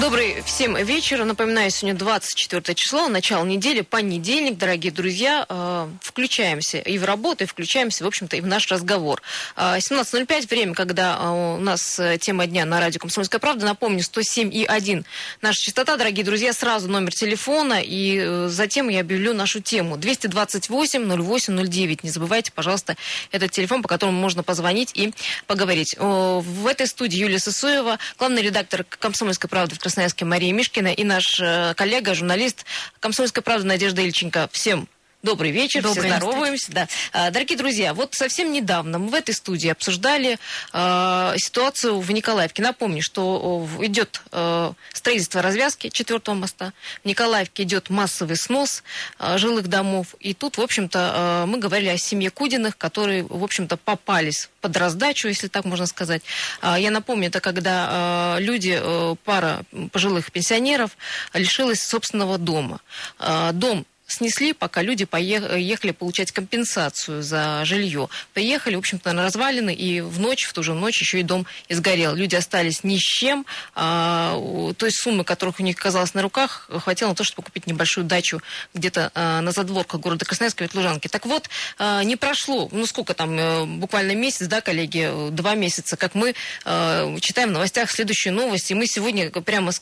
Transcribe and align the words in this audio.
Добрый 0.00 0.40
всем 0.46 0.74
вечер. 0.74 1.22
Напоминаю, 1.22 1.70
сегодня 1.70 1.98
24 1.98 2.74
число, 2.74 3.08
начало 3.08 3.44
недели, 3.44 3.82
понедельник. 3.82 4.56
Дорогие 4.56 4.90
друзья, 4.90 5.44
э, 5.46 5.88
включаемся 6.00 6.78
и 6.78 6.96
в 6.96 7.04
работу, 7.04 7.44
и 7.44 7.46
включаемся, 7.46 8.02
в 8.02 8.06
общем-то, 8.06 8.36
и 8.36 8.40
в 8.40 8.46
наш 8.46 8.68
разговор. 8.68 9.20
Э, 9.54 9.76
17.05, 9.76 10.48
время, 10.48 10.72
когда 10.74 11.18
э, 11.20 11.56
у 11.58 11.58
нас 11.58 11.98
э, 11.98 12.16
тема 12.18 12.46
дня 12.46 12.64
на 12.64 12.80
радио 12.80 13.00
«Комсомольская 13.00 13.38
правда». 13.38 13.66
Напомню, 13.66 14.00
107,1 14.00 15.04
наша 15.42 15.62
частота. 15.62 15.98
Дорогие 15.98 16.24
друзья, 16.24 16.54
сразу 16.54 16.88
номер 16.88 17.12
телефона, 17.12 17.82
и 17.82 18.16
э, 18.18 18.48
затем 18.48 18.88
я 18.88 19.00
объявлю 19.00 19.34
нашу 19.34 19.60
тему. 19.60 19.98
228-08-09. 19.98 22.00
Не 22.02 22.10
забывайте, 22.10 22.50
пожалуйста, 22.50 22.96
этот 23.30 23.50
телефон, 23.50 23.82
по 23.82 23.88
которому 23.88 24.18
можно 24.18 24.42
позвонить 24.42 24.92
и 24.94 25.12
поговорить. 25.46 25.94
Э, 25.98 26.40
В 26.42 26.66
этой 26.66 26.86
студии 26.86 27.18
Юлия 27.18 27.38
Сысоева, 27.38 27.98
главный 28.18 28.40
редактор 28.40 28.84
«Комсомольской 28.84 29.50
правды» 29.50 29.74
в 29.74 29.81
Красноярске 29.82 30.24
Мария 30.24 30.52
Мишкина 30.52 30.92
и 30.92 31.02
наш 31.02 31.40
э, 31.40 31.74
коллега, 31.76 32.14
журналист 32.14 32.64
«Комсомольской 33.00 33.42
правды» 33.42 33.66
Надежда 33.66 34.02
Ильченко. 34.02 34.48
Всем 34.52 34.88
Добрый 35.22 35.52
вечер, 35.52 35.82
Добрый, 35.82 36.08
все 36.08 36.16
здороваемся. 36.16 36.72
Да. 36.72 36.88
А, 37.12 37.30
Дорогие 37.30 37.56
друзья, 37.56 37.94
вот 37.94 38.12
совсем 38.12 38.50
недавно 38.50 38.98
мы 38.98 39.08
в 39.08 39.14
этой 39.14 39.32
студии 39.36 39.68
обсуждали 39.68 40.36
э, 40.72 41.34
ситуацию 41.36 42.00
в 42.00 42.10
Николаевке. 42.10 42.60
Напомню, 42.60 43.02
что 43.02 43.68
э, 43.78 43.86
идет 43.86 44.20
э, 44.32 44.72
строительство 44.92 45.40
развязки 45.40 45.90
четвертого 45.90 46.34
моста. 46.34 46.72
В 47.04 47.06
Николаевке 47.06 47.62
идет 47.62 47.88
массовый 47.88 48.34
снос 48.34 48.82
э, 49.20 49.38
жилых 49.38 49.68
домов. 49.68 50.16
И 50.18 50.34
тут, 50.34 50.58
в 50.58 50.60
общем-то, 50.60 51.44
э, 51.44 51.46
мы 51.46 51.58
говорили 51.58 51.90
о 51.90 51.98
семье 51.98 52.30
Кудиных, 52.30 52.76
которые, 52.76 53.22
в 53.22 53.44
общем-то, 53.44 53.76
попались 53.76 54.50
под 54.60 54.76
раздачу, 54.76 55.28
если 55.28 55.46
так 55.46 55.64
можно 55.64 55.86
сказать. 55.86 56.22
А, 56.60 56.76
Я 56.76 56.90
напомню, 56.90 57.28
это 57.28 57.38
когда 57.38 58.38
э, 58.38 58.42
люди, 58.42 58.76
э, 58.76 59.14
пара 59.22 59.62
пожилых 59.92 60.32
пенсионеров 60.32 60.96
лишилась 61.32 61.80
собственного 61.80 62.38
дома. 62.38 62.80
А, 63.20 63.52
Дом 63.52 63.86
снесли, 64.12 64.52
пока 64.52 64.82
люди 64.82 65.04
поехали 65.04 65.90
получать 65.92 66.32
компенсацию 66.32 67.22
за 67.22 67.64
жилье. 67.64 68.08
Приехали, 68.32 68.76
в 68.76 68.78
общем-то, 68.78 69.12
на 69.12 69.22
развалины, 69.24 69.74
и 69.74 70.00
в 70.00 70.20
ночь, 70.20 70.44
в 70.44 70.52
ту 70.52 70.62
же 70.62 70.74
ночь 70.74 71.00
еще 71.00 71.20
и 71.20 71.22
дом 71.22 71.46
изгорел. 71.68 72.14
Люди 72.14 72.36
остались 72.36 72.84
ни 72.84 72.96
с 72.96 73.00
чем. 73.00 73.46
А, 73.74 74.36
у- 74.36 74.72
той 74.74 74.90
суммы, 74.92 75.24
которых 75.24 75.60
у 75.60 75.62
них 75.62 75.76
оказалось 75.78 76.14
на 76.14 76.22
руках, 76.22 76.68
хватило 76.70 77.10
на 77.10 77.14
то, 77.14 77.24
чтобы 77.24 77.46
купить 77.46 77.66
небольшую 77.66 78.04
дачу 78.04 78.40
где-то 78.74 79.10
а, 79.14 79.40
на 79.40 79.52
задворках 79.52 80.00
города 80.00 80.24
Красноярска, 80.24 80.64
Ветлужанки. 80.64 81.08
Так 81.08 81.26
вот, 81.26 81.48
а, 81.78 82.02
не 82.04 82.16
прошло, 82.16 82.68
ну 82.72 82.86
сколько 82.86 83.14
там, 83.14 83.38
э, 83.38 83.64
буквально 83.64 84.14
месяц, 84.14 84.46
да, 84.46 84.60
коллеги, 84.60 85.08
э, 85.10 85.30
два 85.30 85.54
месяца, 85.54 85.96
как 85.96 86.14
мы 86.14 86.34
э, 86.64 87.16
читаем 87.20 87.50
в 87.50 87.52
новостях 87.52 87.90
следующую 87.90 88.34
новость, 88.34 88.70
и 88.70 88.74
мы 88.74 88.86
сегодня 88.86 89.30
прямо 89.30 89.72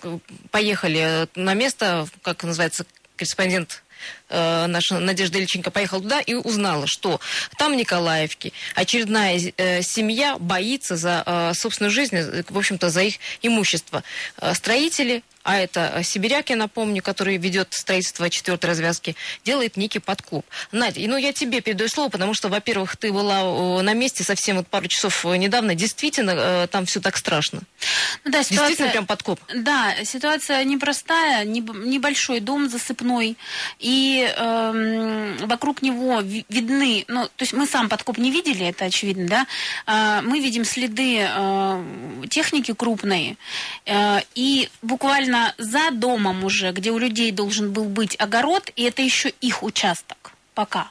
поехали 0.50 1.28
на 1.34 1.54
место, 1.54 2.06
как 2.22 2.44
называется, 2.44 2.84
корреспондент 3.16 3.82
э, 4.30 4.66
наша 4.66 4.98
Надежда 4.98 5.38
Ильченко 5.38 5.70
поехала 5.70 6.00
туда 6.02 6.20
и 6.20 6.34
узнала, 6.34 6.86
что 6.86 7.20
там 7.58 7.72
в 7.72 7.76
Николаевке 7.76 8.52
очередная 8.74 9.52
э, 9.56 9.82
семья 9.82 10.36
боится 10.38 10.96
за 10.96 11.22
э, 11.26 11.52
собственную 11.54 11.90
жизнь, 11.90 12.16
э, 12.16 12.42
в 12.48 12.56
общем-то, 12.56 12.88
за 12.90 13.02
их 13.02 13.16
имущество. 13.42 14.02
Э, 14.40 14.54
строители, 14.54 15.22
а 15.42 15.56
это 15.58 16.02
сибиряк, 16.04 16.50
я 16.50 16.56
напомню, 16.56 17.02
который 17.02 17.38
ведет 17.38 17.68
строительство 17.72 18.28
четвертой 18.28 18.68
развязки, 18.70 19.16
делает 19.44 19.76
некий 19.78 19.98
подклуб. 19.98 20.44
Надя, 20.70 21.00
ну 21.08 21.16
я 21.16 21.32
тебе 21.32 21.60
передаю 21.62 21.88
слово, 21.88 22.10
потому 22.10 22.34
что, 22.34 22.48
во-первых, 22.50 22.96
ты 22.96 23.10
была 23.12 23.40
э, 23.42 23.82
на 23.82 23.94
месте 23.94 24.22
совсем 24.22 24.56
вот 24.58 24.66
пару 24.68 24.86
часов 24.86 25.24
э, 25.24 25.36
недавно. 25.36 25.74
Действительно, 25.74 26.66
там 26.70 26.84
все 26.86 27.00
так 27.00 27.16
страшно. 27.16 27.60
Ну, 28.24 28.30
да, 28.30 28.38
Действительно, 28.38 28.68
ситуация, 28.68 28.90
прям 28.90 29.06
подкоп. 29.06 29.40
да, 29.54 29.94
ситуация 30.04 30.62
непростая, 30.64 31.44
неб- 31.44 31.74
небольшой 31.86 32.40
дом 32.40 32.68
засыпной, 32.68 33.36
и 33.78 34.19
эм, 34.26 35.36
вокруг 35.48 35.82
него 35.82 36.20
ви- 36.20 36.44
видны, 36.48 37.04
ну, 37.08 37.24
то 37.26 37.42
есть 37.42 37.52
мы 37.52 37.66
сам 37.66 37.88
подкоп 37.88 38.18
не 38.18 38.30
видели, 38.30 38.66
это 38.66 38.86
очевидно, 38.86 39.26
да, 39.28 39.46
А, 39.86 40.22
мы 40.22 40.40
видим 40.40 40.64
следы 40.64 41.18
э, 41.20 41.84
техники 42.28 42.72
крупной, 42.74 43.36
э, 43.86 44.18
и 44.34 44.68
буквально 44.82 45.54
за 45.58 45.90
домом 45.90 46.44
уже, 46.44 46.72
где 46.72 46.90
у 46.90 46.98
людей 46.98 47.30
должен 47.32 47.72
был 47.72 47.84
быть 47.84 48.16
огород, 48.18 48.70
и 48.76 48.82
это 48.84 49.02
еще 49.02 49.30
их 49.40 49.62
участок 49.62 50.32
пока. 50.54 50.90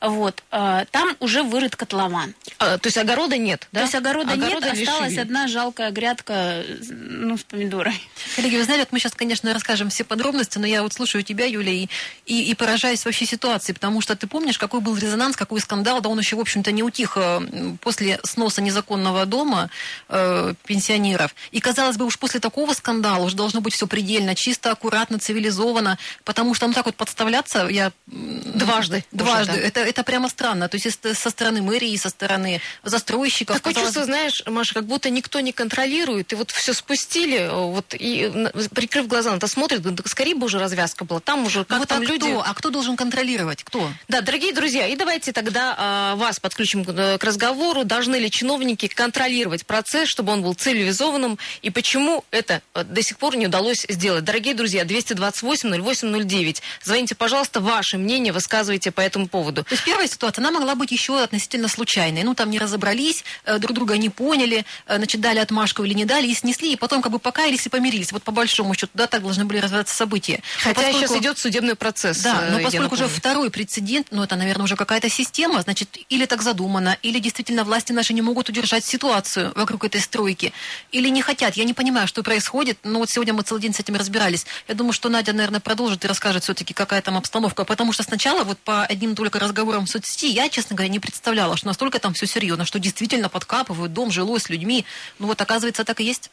Вот, 0.00 0.42
э, 0.52 0.84
там 0.90 1.16
уже 1.20 1.42
вырыт 1.42 1.74
котлован. 1.74 2.34
А, 2.58 2.78
то 2.78 2.86
есть 2.86 2.98
огорода 2.98 3.36
нет, 3.36 3.66
да? 3.72 3.80
То 3.80 3.84
есть 3.84 3.94
огорода, 3.94 4.32
Огорода 4.32 4.70
нет, 4.70 4.88
осталась 4.88 5.10
лишили. 5.10 5.20
одна 5.20 5.48
жалкая 5.48 5.90
грядка, 5.90 6.62
ну, 6.90 7.36
с 7.36 7.42
помидорой. 7.42 8.00
Коллеги, 8.36 8.56
вы 8.56 8.64
знаете, 8.64 8.82
вот 8.84 8.92
мы 8.92 8.98
сейчас, 9.00 9.12
конечно, 9.12 9.52
расскажем 9.52 9.90
все 9.90 10.04
подробности, 10.04 10.58
но 10.58 10.66
я 10.66 10.82
вот 10.82 10.92
слушаю 10.92 11.24
тебя, 11.24 11.46
Юля, 11.46 11.72
и, 11.72 11.88
и, 12.26 12.50
и 12.50 12.54
поражаюсь 12.54 13.04
вообще 13.04 13.26
ситуации, 13.26 13.72
потому 13.72 14.00
что 14.00 14.14
ты 14.14 14.26
помнишь, 14.26 14.58
какой 14.58 14.80
был 14.80 14.96
резонанс, 14.96 15.36
какой 15.36 15.60
скандал, 15.60 16.00
да 16.00 16.08
он 16.08 16.18
еще, 16.18 16.36
в 16.36 16.40
общем-то, 16.40 16.70
не 16.70 16.82
утих 16.82 17.16
э, 17.16 17.40
после 17.80 18.20
сноса 18.22 18.62
незаконного 18.62 19.26
дома 19.26 19.70
э, 20.08 20.54
пенсионеров. 20.64 21.34
И, 21.50 21.60
казалось 21.60 21.96
бы, 21.96 22.04
уж 22.04 22.18
после 22.18 22.38
такого 22.38 22.72
скандала 22.72 23.24
уже 23.24 23.36
должно 23.36 23.60
быть 23.60 23.74
все 23.74 23.86
предельно 23.86 24.34
чисто, 24.34 24.70
аккуратно, 24.70 25.18
цивилизованно, 25.18 25.98
потому 26.24 26.54
что 26.54 26.66
ну 26.66 26.72
так 26.72 26.86
вот 26.86 26.94
подставляться, 26.94 27.66
я... 27.68 27.92
Дважды 28.06 29.04
Дважды. 29.12 29.47
Да. 29.54 29.60
Это, 29.60 29.80
это 29.80 30.02
прямо 30.02 30.28
странно. 30.28 30.68
То 30.68 30.76
есть 30.76 31.18
со 31.18 31.30
стороны 31.30 31.62
мэрии, 31.62 31.96
со 31.96 32.08
стороны 32.08 32.60
застройщиков. 32.84 33.56
Такое 33.56 33.74
казалось 33.74 33.94
чувство, 33.94 34.04
знаешь, 34.04 34.42
Маша, 34.46 34.74
как 34.74 34.86
будто 34.86 35.10
никто 35.10 35.40
не 35.40 35.52
контролирует, 35.52 36.32
и 36.32 36.36
вот 36.36 36.50
все 36.50 36.72
спустили, 36.72 37.38
э, 37.38 37.50
вот 37.50 37.94
и 37.98 38.30
на- 38.32 38.50
прикрыв 38.50 39.06
глаза 39.06 39.30
на 39.30 39.36
это 39.36 39.78
говорят, 39.78 39.94
«Да 39.94 40.02
скорее 40.06 40.34
бы 40.34 40.46
уже 40.46 40.58
развязка 40.58 41.04
была, 41.04 41.20
там 41.20 41.46
уже 41.46 41.60
Ну 41.60 41.64
как 41.64 41.78
вот 41.80 41.88
там 41.88 42.02
а 42.02 42.04
люди... 42.04 42.26
кто? 42.26 42.42
А 42.42 42.54
кто 42.54 42.70
должен 42.70 42.96
контролировать? 42.96 43.64
Кто? 43.64 43.90
Да, 44.08 44.20
дорогие 44.20 44.52
друзья, 44.52 44.86
и 44.86 44.96
давайте 44.96 45.32
тогда 45.32 45.74
а, 45.76 46.16
вас 46.16 46.40
подключим 46.40 46.84
к, 46.84 46.90
э, 46.90 47.18
к 47.18 47.24
разговору. 47.24 47.84
Должны 47.84 48.16
ли 48.16 48.30
чиновники 48.30 48.88
контролировать 48.88 49.66
процесс, 49.66 50.08
чтобы 50.08 50.32
он 50.32 50.42
был 50.42 50.54
цивилизованным, 50.54 51.38
и 51.62 51.70
почему 51.70 52.24
это 52.30 52.62
э, 52.74 52.84
до 52.84 53.02
сих 53.02 53.18
пор 53.18 53.36
не 53.36 53.46
удалось 53.46 53.86
сделать? 53.88 54.24
Дорогие 54.24 54.54
друзья, 54.54 54.84
228-08-09. 54.84 56.62
Звоните, 56.82 57.14
пожалуйста, 57.14 57.60
ваше 57.60 57.98
мнение 57.98 58.32
высказывайте 58.32 58.90
по 58.90 59.00
этому 59.00 59.26
поводу. 59.28 59.37
То 59.64 59.74
есть 59.74 59.84
первая 59.84 60.08
ситуация, 60.08 60.42
она 60.42 60.50
могла 60.50 60.74
быть 60.74 60.90
еще 60.92 61.22
относительно 61.22 61.68
случайной. 61.68 62.22
Ну, 62.22 62.34
там 62.34 62.50
не 62.50 62.58
разобрались, 62.58 63.24
э, 63.44 63.58
друг 63.58 63.74
друга 63.74 63.96
не 63.96 64.10
поняли, 64.10 64.64
э, 64.86 64.96
значит, 64.96 65.20
дали 65.20 65.38
отмашку 65.38 65.84
или 65.84 65.94
не 65.94 66.04
дали, 66.04 66.26
и 66.26 66.34
снесли, 66.34 66.72
и 66.72 66.76
потом 66.76 67.02
как 67.02 67.12
бы 67.12 67.18
покаялись 67.18 67.66
и 67.66 67.68
помирились. 67.68 68.12
Вот 68.12 68.22
по 68.22 68.32
большому 68.32 68.74
счету, 68.74 68.90
да, 68.94 69.06
так 69.06 69.22
должны 69.22 69.44
были 69.44 69.58
развиваться 69.58 69.94
события. 69.94 70.42
Хотя 70.58 70.74
поскольку- 70.74 70.98
сейчас 70.98 71.16
идет 71.20 71.38
судебный 71.38 71.74
процесс. 71.74 72.22
Да, 72.22 72.40
э, 72.42 72.50
но 72.52 72.60
поскольку 72.60 72.94
уже 72.94 73.08
второй 73.08 73.50
прецедент, 73.50 74.08
ну, 74.10 74.22
это, 74.22 74.36
наверное, 74.36 74.64
уже 74.64 74.76
какая-то 74.76 75.08
система, 75.08 75.62
значит, 75.62 75.96
или 76.08 76.26
так 76.26 76.42
задумано, 76.42 76.96
или 77.02 77.18
действительно 77.18 77.64
власти 77.64 77.92
наши 77.92 78.12
не 78.12 78.22
могут 78.22 78.48
удержать 78.48 78.84
ситуацию 78.84 79.52
вокруг 79.54 79.84
этой 79.84 80.00
стройки, 80.00 80.52
или 80.92 81.08
не 81.08 81.22
хотят. 81.22 81.56
Я 81.56 81.64
не 81.64 81.74
понимаю, 81.74 82.08
что 82.08 82.22
происходит, 82.22 82.78
но 82.84 83.00
вот 83.00 83.10
сегодня 83.10 83.34
мы 83.34 83.42
целый 83.42 83.60
день 83.60 83.74
с 83.74 83.80
этим 83.80 83.96
разбирались. 83.96 84.46
Я 84.68 84.74
думаю, 84.74 84.92
что 84.92 85.08
Надя, 85.08 85.32
наверное, 85.32 85.60
продолжит 85.60 86.04
и 86.04 86.08
расскажет 86.08 86.44
все-таки, 86.44 86.74
какая 86.74 87.02
там 87.02 87.16
обстановка, 87.16 87.64
потому 87.64 87.92
что 87.92 88.02
сначала 88.02 88.44
вот 88.44 88.58
по 88.58 88.84
одним 88.84 89.14
только 89.14 89.27
разговорам 89.36 89.86
в 89.86 89.90
соцсети 89.90 90.26
я, 90.26 90.48
честно 90.48 90.76
говоря, 90.76 90.90
не 90.92 91.00
представляла, 91.00 91.56
что 91.56 91.66
настолько 91.66 91.98
там 91.98 92.14
все 92.14 92.26
серьезно, 92.26 92.64
что 92.64 92.78
действительно 92.78 93.28
подкапывают 93.28 93.92
дом, 93.92 94.10
жилой 94.10 94.40
с 94.40 94.48
людьми. 94.48 94.84
Ну 95.18 95.26
вот, 95.26 95.40
оказывается, 95.40 95.84
так 95.84 96.00
и 96.00 96.04
есть. 96.04 96.30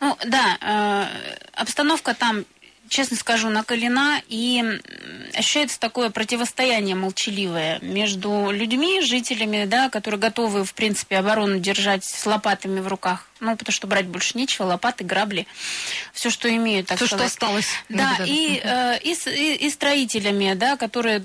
Ну, 0.00 0.16
да, 0.26 0.56
э, 0.60 1.36
обстановка 1.52 2.14
там, 2.14 2.44
честно 2.88 3.16
скажу, 3.16 3.48
накалена, 3.50 4.22
и 4.28 4.62
ощущается 5.34 5.80
такое 5.80 6.10
противостояние 6.10 6.94
молчаливое 6.94 7.80
между 7.82 8.50
людьми, 8.52 9.00
жителями, 9.00 9.64
да, 9.64 9.88
которые 9.90 10.20
готовы, 10.20 10.64
в 10.64 10.72
принципе, 10.72 11.16
оборону 11.18 11.58
держать 11.58 12.04
с 12.04 12.24
лопатами 12.26 12.78
в 12.78 12.86
руках. 12.86 13.28
Ну, 13.40 13.56
потому 13.56 13.72
что 13.72 13.86
брать 13.88 14.06
больше 14.06 14.38
нечего, 14.38 14.66
лопаты, 14.66 15.02
грабли, 15.04 15.46
все, 16.12 16.30
что 16.30 16.48
имеют, 16.48 16.86
так 16.86 16.98
что 16.98 17.06
сказать. 17.08 17.26
осталось. 17.26 17.66
Да, 17.88 18.18
и, 18.24 18.60
э, 18.62 18.98
и, 19.02 19.12
и- 19.26 19.66
и 19.66 19.70
строителями, 19.70 20.54
да, 20.54 20.76
которые 20.76 21.24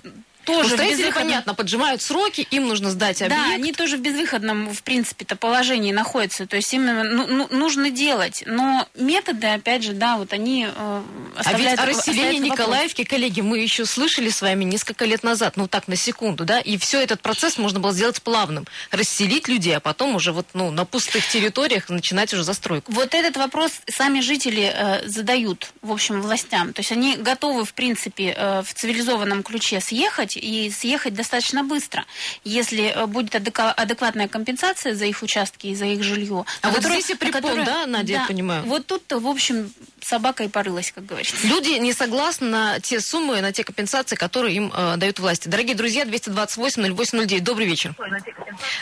тоже 0.55 0.69
в 0.69 0.73
строители, 0.73 1.07
безвыходном- 1.07 1.13
понятно, 1.13 1.53
поджимают 1.53 2.01
сроки, 2.01 2.47
им 2.51 2.67
нужно 2.67 2.91
сдать 2.91 3.21
объект. 3.21 3.41
да, 3.43 3.53
они 3.53 3.73
тоже 3.73 3.97
в 3.97 4.01
безвыходном, 4.01 4.73
в 4.73 4.83
принципе-то, 4.83 5.35
положении 5.35 5.91
находятся. 5.91 6.45
То 6.47 6.55
есть 6.55 6.73
именно 6.73 7.03
ну, 7.03 7.27
ну, 7.27 7.47
нужно 7.51 7.89
делать. 7.89 8.43
Но 8.45 8.87
методы, 8.95 9.47
опять 9.47 9.83
же, 9.83 9.93
да, 9.93 10.17
вот 10.17 10.33
они 10.33 10.65
э, 10.65 10.69
А 10.75 11.03
ведь 11.37 11.47
оставляют... 11.47 11.79
о 11.79 11.85
расселении. 11.85 12.49
Николаевки, 12.49 13.03
коллеги, 13.03 13.41
мы 13.41 13.59
еще 13.59 13.85
слышали 13.85 14.29
с 14.29 14.41
вами 14.41 14.63
несколько 14.63 15.05
лет 15.05 15.23
назад, 15.23 15.57
ну 15.57 15.67
так, 15.67 15.87
на 15.87 15.95
секунду, 15.95 16.45
да, 16.45 16.59
и 16.59 16.77
все 16.77 17.01
этот 17.01 17.21
процесс 17.21 17.57
можно 17.57 17.79
было 17.79 17.93
сделать 17.93 18.21
плавным. 18.21 18.65
Расселить 18.91 19.47
людей, 19.47 19.75
а 19.77 19.79
потом 19.79 20.15
уже 20.15 20.31
вот, 20.31 20.47
ну, 20.53 20.71
на 20.71 20.85
пустых 20.85 21.27
территориях 21.27 21.89
начинать 21.89 22.33
уже 22.33 22.43
застройку. 22.43 22.91
Вот 22.91 23.13
этот 23.13 23.37
вопрос 23.37 23.71
сами 23.89 24.19
жители 24.21 24.71
э, 24.73 25.07
задают, 25.07 25.71
в 25.81 25.91
общем, 25.91 26.21
властям. 26.21 26.73
То 26.73 26.81
есть 26.81 26.91
они 26.91 27.15
готовы, 27.15 27.65
в 27.65 27.73
принципе, 27.73 28.33
э, 28.35 28.61
в 28.63 28.73
цивилизованном 28.73 29.43
ключе 29.43 29.79
съехать 29.79 30.35
и 30.41 30.69
съехать 30.71 31.13
достаточно 31.13 31.63
быстро, 31.63 32.05
если 32.43 32.85
э, 32.93 33.05
будет 33.05 33.35
адекватная 33.35 34.27
компенсация 34.27 34.95
за 34.95 35.05
их 35.05 35.21
участки 35.21 35.67
и 35.67 35.75
за 35.75 35.85
их 35.85 36.03
жилье. 36.03 36.45
А 36.61 36.69
вот 36.71 36.83
здесь 36.83 37.09
и 37.09 37.13
на 37.13 37.19
препон, 37.19 37.41
которое- 37.41 37.65
да, 37.65 37.85
Надя, 37.85 38.13
я 38.13 38.25
понимаю? 38.27 38.63
Вот 38.65 38.87
тут, 38.87 39.03
в 39.11 39.27
общем, 39.27 39.71
собака 40.01 40.43
и 40.43 40.47
порылась, 40.47 40.91
как 40.91 41.05
говорится. 41.05 41.35
Люди 41.47 41.69
не 41.79 41.93
согласны 41.93 42.47
на 42.47 42.79
те 42.79 42.99
суммы, 42.99 43.39
на 43.41 43.51
те 43.51 43.63
компенсации, 43.63 44.15
которые 44.15 44.55
им 44.55 44.71
э, 44.75 44.97
дают 44.97 45.19
власти. 45.19 45.47
Дорогие 45.47 45.75
друзья, 45.75 46.03
228-0809, 46.05 47.39
добрый 47.41 47.67
вечер. 47.67 47.95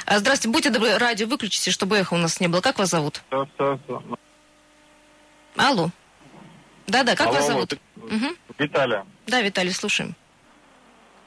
А, 0.05 0.19
Здравствуйте, 0.19 0.53
будьте 0.53 0.69
добры, 0.69 0.97
радио 0.97 1.27
выключите, 1.27 1.71
чтобы 1.71 1.97
эхо 1.97 2.13
у 2.13 2.17
нас 2.17 2.39
не 2.39 2.47
было. 2.47 2.61
Как 2.61 2.79
вас 2.79 2.89
зовут? 2.89 3.21
Алло. 5.55 5.89
Да-да, 6.87 7.15
как 7.15 7.27
Алло, 7.27 7.35
вас 7.37 7.47
зовут? 7.47 7.69
ты- 7.69 7.79
Мгм. 7.97 8.35
Виталия. 8.57 9.05
Да, 9.27 9.41
Виталий, 9.41 9.73
слушаем. 9.73 10.15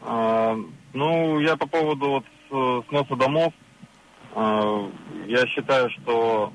А, 0.04 0.56
ну, 0.92 1.40
я 1.40 1.56
по 1.56 1.66
поводу 1.66 2.08
вот 2.10 2.24
с- 2.50 2.88
сноса 2.88 3.16
домов. 3.16 3.52
а, 4.34 4.90
я 5.26 5.46
считаю, 5.46 5.90
что 5.90 6.52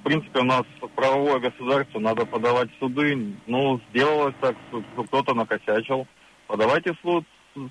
в 0.00 0.02
принципе 0.04 0.40
у 0.40 0.44
нас 0.44 0.62
правовое 0.94 1.38
государство, 1.40 1.98
надо 1.98 2.26
подавать 2.26 2.68
в 2.74 2.78
суды. 2.78 3.34
Ну, 3.46 3.80
сделалось 3.90 4.34
так, 4.40 4.54
что 4.68 4.82
кто-то 5.04 5.34
накосячил. 5.34 6.06
Подавайте 6.46 6.92
в 6.92 6.96
суд, 7.02 7.24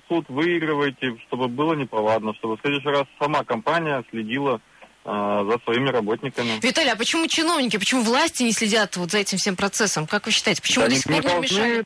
суд 0.08 0.26
выигрывайте, 0.28 1.16
чтобы 1.28 1.48
было 1.48 1.72
неповадно, 1.74 2.34
чтобы 2.34 2.56
в 2.56 2.60
следующий 2.60 2.88
раз 2.88 3.04
сама 3.20 3.42
компания 3.44 4.04
следила 4.10 4.60
а, 5.04 5.44
за 5.44 5.58
своими 5.60 5.88
работниками. 5.88 6.58
Виталий, 6.60 6.90
а 6.90 6.96
почему 6.96 7.26
чиновники, 7.28 7.78
почему 7.78 8.02
власти 8.02 8.42
не 8.42 8.52
следят 8.52 8.96
вот 8.96 9.12
за 9.12 9.18
этим 9.18 9.38
всем 9.38 9.54
процессом? 9.56 10.06
Как 10.08 10.26
вы 10.26 10.32
считаете, 10.32 10.60
почему 10.60 10.82
Да 10.84 10.88
до 10.88 10.94
не- 10.94 11.00
сих 11.00 11.12
пор 11.12 11.22
не 11.22 11.28
должны 11.28 11.42
мешали? 11.42 11.84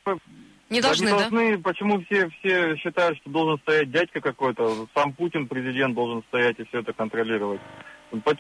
Не 0.71 0.81
Да 0.81 0.89
должны, 0.89 1.07
не 1.07 1.11
да? 1.11 1.19
должны. 1.19 1.59
Почему 1.59 2.01
все, 2.05 2.31
все 2.39 2.77
считают, 2.77 3.19
что 3.19 3.31
должен 3.31 3.59
стоять 3.59 3.91
дядька 3.91 4.21
какой-то? 4.21 4.87
Сам 4.95 5.13
Путин, 5.13 5.49
президент, 5.49 5.95
должен 5.95 6.23
стоять 6.29 6.61
и 6.61 6.65
все 6.65 6.81
это 6.81 6.93
контролировать. 6.93 7.61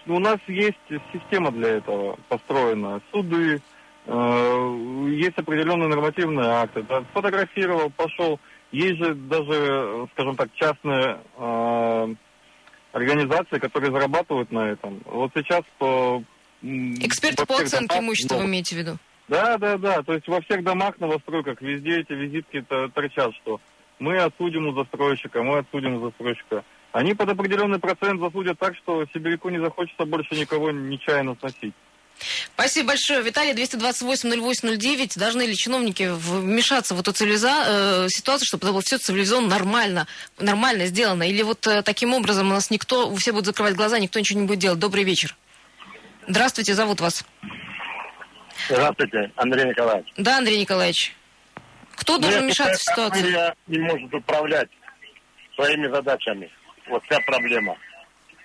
У 0.06 0.18
нас 0.20 0.38
есть 0.46 0.78
система 1.12 1.50
для 1.50 1.68
этого 1.76 2.18
построена. 2.28 3.00
Суды, 3.12 3.60
э, 4.06 5.06
есть 5.10 5.38
определенные 5.38 5.88
нормативные 5.88 6.48
акты. 6.48 6.82
Да, 6.82 7.02
сфотографировал, 7.10 7.90
пошел. 7.90 8.38
Есть 8.70 8.98
же 8.98 9.14
даже, 9.14 10.08
скажем 10.12 10.36
так, 10.36 10.50
частные 10.54 11.18
э, 11.36 12.14
организации, 12.92 13.58
которые 13.58 13.90
зарабатывают 13.90 14.52
на 14.52 14.70
этом. 14.70 15.00
Вот 15.04 15.32
сейчас 15.34 15.62
по... 15.78 16.22
Эксперты 16.62 17.44
по 17.46 17.56
оценке 17.56 17.98
имущества 17.98 18.36
вы 18.36 18.44
имеете 18.44 18.76
в 18.76 18.78
виду? 18.78 18.98
Да, 19.30 19.58
да, 19.58 19.78
да. 19.78 20.02
То 20.02 20.14
есть 20.14 20.26
во 20.26 20.40
всех 20.40 20.64
домах, 20.64 20.98
новостройках, 20.98 21.62
везде 21.62 22.00
эти 22.00 22.12
визитки 22.12 22.62
то- 22.68 22.88
торчат, 22.88 23.32
что 23.36 23.60
мы 24.00 24.18
отсудим 24.18 24.66
у 24.66 24.74
застройщика, 24.74 25.42
мы 25.42 25.58
отсудим 25.58 25.94
у 25.94 26.00
застройщика. 26.00 26.64
Они 26.92 27.14
под 27.14 27.28
определенный 27.28 27.78
процент 27.78 28.20
засудят 28.20 28.58
так, 28.58 28.74
что 28.76 29.06
сибиряку 29.14 29.48
не 29.50 29.60
захочется 29.60 30.04
больше 30.04 30.34
никого 30.34 30.72
нечаянно 30.72 31.36
сносить. 31.38 31.74
Спасибо 32.54 32.88
большое. 32.88 33.22
Виталий, 33.22 33.52
228-08-09. 33.52 35.18
Должны 35.18 35.42
ли 35.42 35.56
чиновники 35.56 36.10
вмешаться 36.12 36.94
в 36.94 37.00
эту 37.00 37.12
цивилиза... 37.12 37.64
э, 37.66 38.08
ситуацию, 38.08 38.46
чтобы 38.46 38.64
это 38.64 38.72
было 38.72 38.82
все 38.82 38.98
цивилизованно, 38.98 39.48
нормально, 39.48 40.06
нормально 40.38 40.86
сделано? 40.86 41.22
Или 41.28 41.42
вот 41.42 41.66
э, 41.66 41.82
таким 41.82 42.12
образом 42.12 42.48
у 42.48 42.54
нас 42.54 42.70
никто, 42.70 43.14
все 43.14 43.30
будут 43.30 43.46
закрывать 43.46 43.74
глаза, 43.74 43.98
никто 44.00 44.18
ничего 44.18 44.40
не 44.40 44.46
будет 44.46 44.58
делать? 44.58 44.80
Добрый 44.80 45.04
вечер. 45.04 45.36
Здравствуйте, 46.26 46.74
зовут 46.74 47.00
вас. 47.00 47.24
Здравствуйте, 48.68 49.30
Андрей 49.36 49.66
Николаевич. 49.66 50.12
Да, 50.16 50.38
Андрей 50.38 50.60
Николаевич. 50.60 51.14
Кто 51.96 52.18
должен 52.18 52.46
Нет, 52.46 52.46
вмешаться 52.46 52.78
в 52.78 52.82
ситуацию? 52.82 53.24
Мэрия 53.24 53.54
не 53.66 53.78
может 53.78 54.14
управлять 54.14 54.68
своими 55.54 55.86
задачами. 55.88 56.50
Вот 56.88 57.04
вся 57.04 57.20
проблема. 57.20 57.76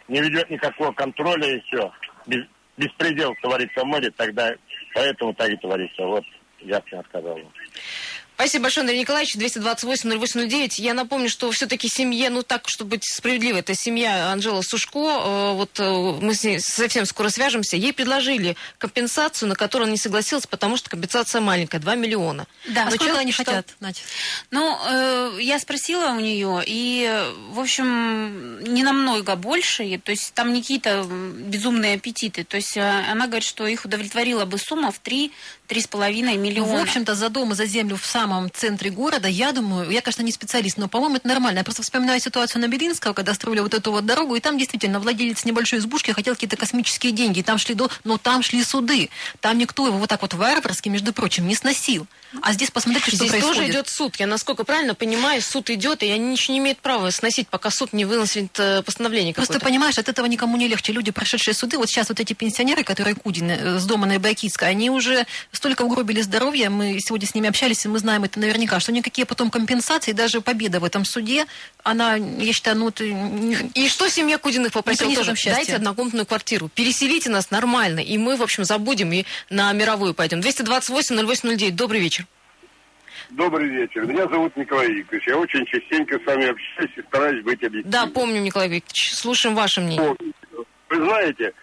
Не 0.08 0.22
ведет 0.22 0.50
никакого 0.50 0.92
контроля 0.92 1.56
и 1.56 1.60
все. 1.62 1.92
Без, 2.28 2.46
беспредел 2.78 3.34
творится 3.42 3.82
в 3.82 3.86
мэрии, 3.86 4.10
тогда 4.10 4.54
поэтому 4.94 5.34
так 5.34 5.50
и 5.50 5.58
творится. 5.58 6.04
Вот 6.04 6.24
я 6.60 6.82
всем 6.82 7.04
сказал. 7.06 7.40
Спасибо 8.36 8.64
большое, 8.64 8.82
Андрей 8.82 9.00
Николаевич. 9.00 9.38
228-08-09. 9.38 10.74
Я 10.82 10.94
напомню, 10.94 11.30
что 11.30 11.50
все-таки 11.52 11.88
семье, 11.88 12.30
ну 12.30 12.44
так, 12.44 12.68
чтобы 12.68 12.92
быть 12.92 13.06
справедливой, 13.06 13.62
это 13.62 13.74
семья 13.76 14.30
Анжела 14.34 14.62
Сушко. 14.62 15.00
Э, 15.00 15.54
Вот 15.54 15.80
э, 15.80 15.90
мы 16.22 16.36
с 16.36 16.44
ней 16.44 16.60
совсем 16.60 17.06
скоро 17.06 17.30
свяжемся. 17.30 17.78
Ей 17.78 17.94
предложили 17.94 18.58
компенсацию, 18.78 19.48
на 19.48 19.56
которую 19.56 19.86
она 19.86 19.94
не 19.94 19.98
согласилась, 19.98 20.48
потому 20.48 20.76
что 20.76 20.90
компенсация 20.90 21.40
маленькая, 21.40 21.80
2 21.80 21.96
миллиона. 21.96 22.46
Да, 22.68 22.82
А 22.82 22.86
Но 22.86 22.90
сколько 22.92 23.06
человек 23.06 23.22
они 23.22 23.32
считал- 23.32 23.56
хотят, 23.56 23.74
Надя? 23.80 24.00
Ну, 24.52 24.78
э, 24.86 25.38
я 25.42 25.58
спросила 25.58 26.08
у 26.10 26.20
нее, 26.20 26.62
и, 26.68 27.10
в 27.52 27.60
общем, 27.62 28.60
не 28.66 28.84
намного 28.84 29.38
больше, 29.38 29.98
то 30.04 30.12
есть 30.12 30.34
там 30.34 30.52
не 30.52 30.60
какие-то 30.62 31.04
безумные 31.10 31.96
аппетиты. 31.96 32.44
То 32.44 32.58
есть 32.58 32.76
э, 32.76 32.82
она 33.10 33.28
говорит, 33.28 33.48
что 33.48 33.66
их 33.66 33.86
удовлетворила 33.86 34.44
бы 34.44 34.58
сумма 34.58 34.92
в 34.92 35.00
3-3,5 35.02 36.36
Ну, 36.36 36.38
миллиона. 36.42 36.80
в 36.80 36.82
общем-то, 36.82 37.16
за 37.16 37.30
дом 37.30 37.54
и 37.54 37.56
за 37.56 37.66
землю 37.66 37.96
в 37.96 38.06
самом 38.06 38.25
центре 38.54 38.90
города, 38.90 39.28
я 39.28 39.52
думаю, 39.52 39.90
я, 39.90 40.02
конечно, 40.02 40.22
не 40.22 40.32
специалист, 40.32 40.78
но, 40.78 40.88
по-моему, 40.88 41.18
это 41.18 41.28
нормально. 41.28 41.60
Я 41.60 41.64
просто 41.64 41.84
вспоминаю 41.84 42.20
ситуацию 42.20 42.62
на 42.62 42.68
Белинского, 42.68 43.14
когда 43.14 43.34
строили 43.34 43.60
вот 43.60 43.74
эту 43.74 43.92
вот 43.92 44.06
дорогу, 44.06 44.36
и 44.36 44.40
там 44.40 44.58
действительно 44.58 45.00
владелец 45.00 45.46
небольшой 45.46 45.80
избушки 45.80 46.12
хотел 46.12 46.34
какие-то 46.36 46.58
космические 46.58 47.12
деньги, 47.12 47.40
и 47.40 47.44
там 47.44 47.58
шли 47.58 47.76
до... 47.76 47.90
но 48.04 48.18
там 48.18 48.44
шли 48.44 48.64
суды. 48.64 49.10
Там 49.40 49.58
никто 49.58 49.88
его 49.88 49.98
вот 49.98 50.10
так 50.10 50.22
вот 50.22 50.34
варварски, 50.34 50.90
между 50.90 51.14
прочим, 51.14 51.48
не 51.48 51.56
сносил. 51.56 52.08
А 52.42 52.54
здесь 52.54 52.72
посмотрите, 52.72 53.08
что 53.08 53.18
Здесь 53.18 53.30
происходит. 53.32 53.58
тоже 53.58 53.72
идет 53.72 53.88
суд. 53.90 54.16
Я 54.18 54.28
насколько 54.28 54.64
правильно 54.64 54.96
понимаю, 54.96 55.42
суд 55.42 55.70
идет, 55.70 56.04
и 56.04 56.12
они 56.12 56.32
ничего 56.32 56.54
не 56.54 56.60
имеют 56.60 56.80
права 56.80 57.10
сносить, 57.12 57.48
пока 57.48 57.70
суд 57.72 57.94
не 57.94 58.06
выносит 58.06 58.58
э, 58.60 58.82
постановление 58.84 59.34
Просто 59.34 59.60
понимаешь, 59.60 59.98
от 59.98 60.10
этого 60.10 60.26
никому 60.26 60.58
не 60.58 60.68
легче. 60.68 60.92
Люди, 60.94 61.12
прошедшие 61.12 61.54
суды, 61.54 61.78
вот 61.78 61.90
сейчас 61.90 62.10
вот 62.10 62.20
эти 62.20 62.34
пенсионеры, 62.34 62.84
которые 62.84 63.16
Кудин 63.16 63.50
э, 63.50 63.80
с 63.80 63.86
дома 63.86 64.06
на 64.08 64.20
Байкитской, 64.20 64.70
они 64.70 64.90
уже 64.90 65.26
столько 65.52 65.84
угробили 65.84 66.22
здоровье, 66.22 66.70
мы 66.70 67.00
сегодня 67.00 67.28
с 67.28 67.36
ними 67.36 67.50
общались, 67.50 67.86
и 67.86 67.88
мы 67.88 68.00
знаем 68.00 68.24
это 68.24 68.40
наверняка, 68.40 68.80
что 68.80 68.92
никакие 68.92 69.26
потом 69.26 69.50
компенсации, 69.50 70.12
даже 70.12 70.42
победа 70.42 70.80
в 70.80 70.84
этом 70.84 71.06
суде, 71.06 71.46
она, 71.84 72.16
я 72.16 72.54
считаю, 72.54 72.78
ну, 72.78 72.92
не- 73.00 73.72
И 73.74 73.90
что 73.90 74.10
семья 74.10 74.38
Кудиных 74.38 74.72
попросила 74.74 75.14
тоже? 75.14 75.34
Дайте 75.46 75.76
однокомнатную 75.76 76.26
квартиру, 76.26 76.70
переселите 76.74 77.30
нас 77.30 77.52
нормально, 77.52 78.00
и 78.00 78.18
мы, 78.18 78.36
в 78.36 78.44
общем, 78.44 78.64
забудем 78.66 79.12
и 79.14 79.26
на 79.50 79.72
мировую 79.74 80.14
пойдем. 80.14 80.40
228-08-09, 80.40 81.72
добрый 81.72 82.02
вечер. 82.02 82.25
Добрый 83.32 83.68
вечер. 83.70 84.06
Меня 84.06 84.28
зовут 84.28 84.56
Николай 84.56 84.92
Викторович. 84.92 85.28
Я 85.28 85.38
очень 85.38 85.66
частенько 85.66 86.20
с 86.20 86.26
вами 86.26 86.48
общаюсь 86.48 86.92
и 86.96 87.02
стараюсь 87.02 87.44
быть 87.44 87.64
объективным. 87.64 87.92
Да, 87.92 88.08
помню, 88.08 88.42
Николай 88.42 88.70
Викторович, 88.70 89.14
слушаем 89.14 89.56
ваше 89.56 89.82
мнение. 89.82 90.10
Вот. 90.10 90.66
Вы 90.90 90.96
знаете, 90.98 91.54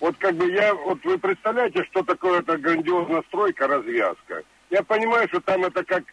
вот 0.00 0.16
как 0.18 0.34
бы 0.34 0.50
я, 0.50 0.74
вот 0.74 1.04
вы 1.04 1.18
представляете, 1.18 1.84
что 1.90 2.02
такое 2.02 2.40
эта 2.40 2.56
грандиозная 2.56 3.22
стройка, 3.28 3.66
развязка. 3.66 4.42
Я 4.70 4.82
понимаю, 4.82 5.28
что 5.28 5.40
там 5.40 5.64
это 5.64 5.84
как, 5.84 6.04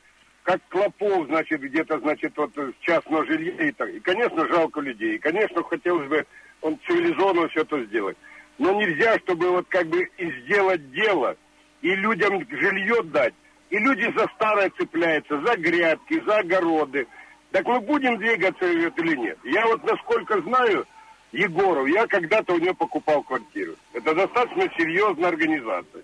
как 0.44 0.62
клопов, 0.70 1.28
значит, 1.28 1.62
где-то, 1.62 2.00
значит, 2.00 2.34
вот 2.36 2.52
частного 2.82 3.26
жилья 3.26 3.68
и 3.68 3.72
так. 3.72 3.90
И, 3.90 4.00
конечно, 4.00 4.48
жалко 4.48 4.82
людей. 4.82 5.16
И, 5.16 5.20
конечно, 5.20 5.64
хотелось 5.64 6.08
бы 6.10 6.26
он 6.62 6.78
цивилизованно 6.86 7.48
все 7.50 7.62
это 7.62 7.84
сделать. 7.86 8.18
Но 8.58 8.74
нельзя, 8.74 9.18
чтобы 9.20 9.52
вот 9.52 9.68
как 9.70 9.88
бы 9.88 10.10
и 10.18 10.32
сделать 10.42 10.92
дело, 10.92 11.38
и 11.82 11.96
людям 11.96 12.46
жилье 12.50 13.04
дать, 13.04 13.34
и 13.70 13.78
люди 13.78 14.12
за 14.16 14.28
старое 14.36 14.72
цепляются, 14.78 15.40
за 15.42 15.58
грядки, 15.58 16.22
за 16.26 16.38
огороды. 16.38 17.08
Так 17.52 17.66
мы 17.66 17.80
будем 17.80 18.18
двигаться 18.18 18.66
или 18.66 19.16
нет? 19.16 19.38
Я 19.44 19.66
вот 19.68 19.84
насколько 19.84 20.42
знаю, 20.42 20.86
Егоров, 21.32 21.88
я 21.88 22.08
когда-то 22.08 22.54
у 22.54 22.60
него 22.60 22.74
покупал 22.74 23.24
квартиру. 23.24 23.76
Это 23.94 24.14
достаточно 24.14 24.70
серьезная 24.78 25.30
организация. 25.30 26.04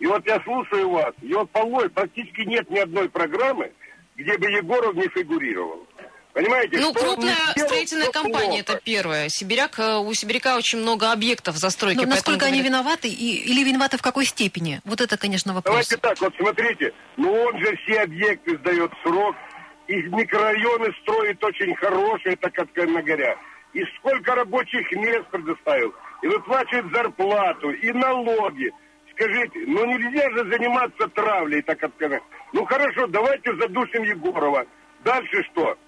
И 0.00 0.06
вот 0.06 0.26
я 0.26 0.40
слушаю 0.40 0.90
вас, 0.90 1.14
и 1.22 1.32
вот 1.32 1.50
полой 1.50 1.88
практически 1.88 2.42
нет 2.42 2.68
ни 2.70 2.78
одной 2.78 3.08
программы, 3.08 3.72
где 4.16 4.36
бы 4.36 4.50
Егоров 4.50 4.94
не 4.94 5.08
фигурировал. 5.08 5.86
Понимаете? 6.34 6.78
Ну, 6.80 6.92
крупная 6.92 7.36
сделал, 7.52 7.68
строительная 7.68 8.10
компания, 8.10 8.62
плохо. 8.64 8.72
это 8.72 8.80
первое. 8.82 9.28
Сибиряк, 9.28 9.78
э, 9.78 9.98
у 9.98 10.12
Сибиряка 10.14 10.56
очень 10.56 10.80
много 10.80 11.12
объектов 11.12 11.56
застройки. 11.56 11.98
Но 11.98 12.06
насколько 12.06 12.46
они 12.46 12.58
говорят- 12.60 12.82
виноваты 12.82 13.08
и, 13.08 13.36
или 13.52 13.62
виноваты 13.62 13.98
в 13.98 14.02
какой 14.02 14.24
степени? 14.24 14.80
Вот 14.84 15.00
это, 15.00 15.16
конечно, 15.16 15.54
вопрос. 15.54 15.72
Давайте 15.72 15.96
так, 15.96 16.20
вот 16.20 16.34
смотрите, 16.36 16.92
ну 17.16 17.32
он 17.32 17.56
же 17.60 17.76
все 17.84 18.00
объекты 18.00 18.58
сдает 18.58 18.90
в 18.92 19.08
срок, 19.08 19.36
и 19.86 19.94
микрорайоны 19.94 20.92
строит 21.02 21.42
очень 21.44 21.72
хорошие, 21.76 22.34
так 22.34 22.58
откровенно 22.58 23.00
говоря. 23.02 23.36
И 23.72 23.84
сколько 23.98 24.34
рабочих 24.34 24.90
мест 24.90 25.26
предоставил, 25.30 25.94
и 26.22 26.26
выплачивает 26.26 26.86
зарплату, 26.92 27.70
и 27.70 27.92
налоги. 27.92 28.72
Скажите, 29.12 29.60
ну 29.68 29.84
нельзя 29.86 30.28
же 30.30 30.50
заниматься 30.50 31.06
травлей, 31.14 31.62
так 31.62 31.80
откровенно. 31.80 32.24
Ну 32.52 32.64
хорошо, 32.64 33.06
давайте 33.06 33.54
задушим 33.54 34.02
Егорова. 34.02 34.66
Дальше 35.04 35.44
что? 35.52 35.78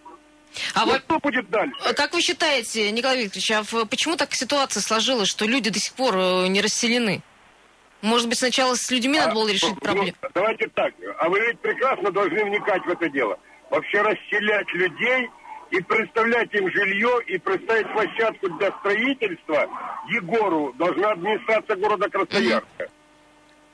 А 0.74 0.84
Ну, 0.86 0.92
вот 0.92 1.02
что 1.04 1.18
будет 1.18 1.50
дальше? 1.50 1.74
э, 1.84 1.92
как 1.94 2.12
вы 2.14 2.20
считаете, 2.20 2.90
Николай 2.90 3.24
Викторович, 3.24 3.50
а 3.52 3.86
почему 3.86 4.16
так 4.16 4.34
ситуация 4.34 4.80
сложилась, 4.80 5.28
что 5.28 5.44
люди 5.46 5.70
до 5.70 5.78
сих 5.78 5.92
пор 5.94 6.14
э, 6.16 6.46
не 6.48 6.60
расселены? 6.60 7.22
Может 8.02 8.28
быть, 8.28 8.38
сначала 8.38 8.74
с 8.74 8.90
людьми 8.90 9.18
надо 9.18 9.34
было 9.34 9.48
А, 9.48 9.52
решить 9.52 9.70
ну, 9.70 9.76
проблему? 9.76 10.12
Давайте 10.34 10.68
так. 10.68 10.94
А 11.18 11.28
вы 11.28 11.40
ведь 11.40 11.60
прекрасно 11.60 12.10
должны 12.10 12.44
вникать 12.44 12.84
в 12.84 12.88
это 12.90 13.08
дело. 13.08 13.38
Вообще 13.70 14.02
расселять 14.02 14.72
людей 14.74 15.28
и 15.70 15.80
представлять 15.80 16.52
им 16.54 16.70
жилье, 16.70 17.18
и 17.26 17.38
представить 17.38 17.90
площадку 17.92 18.48
для 18.50 18.70
строительства 18.78 19.66
Егору 20.10 20.72
должна 20.78 21.12
администрация 21.12 21.76
города 21.76 22.08
Красноярска. 22.08 22.88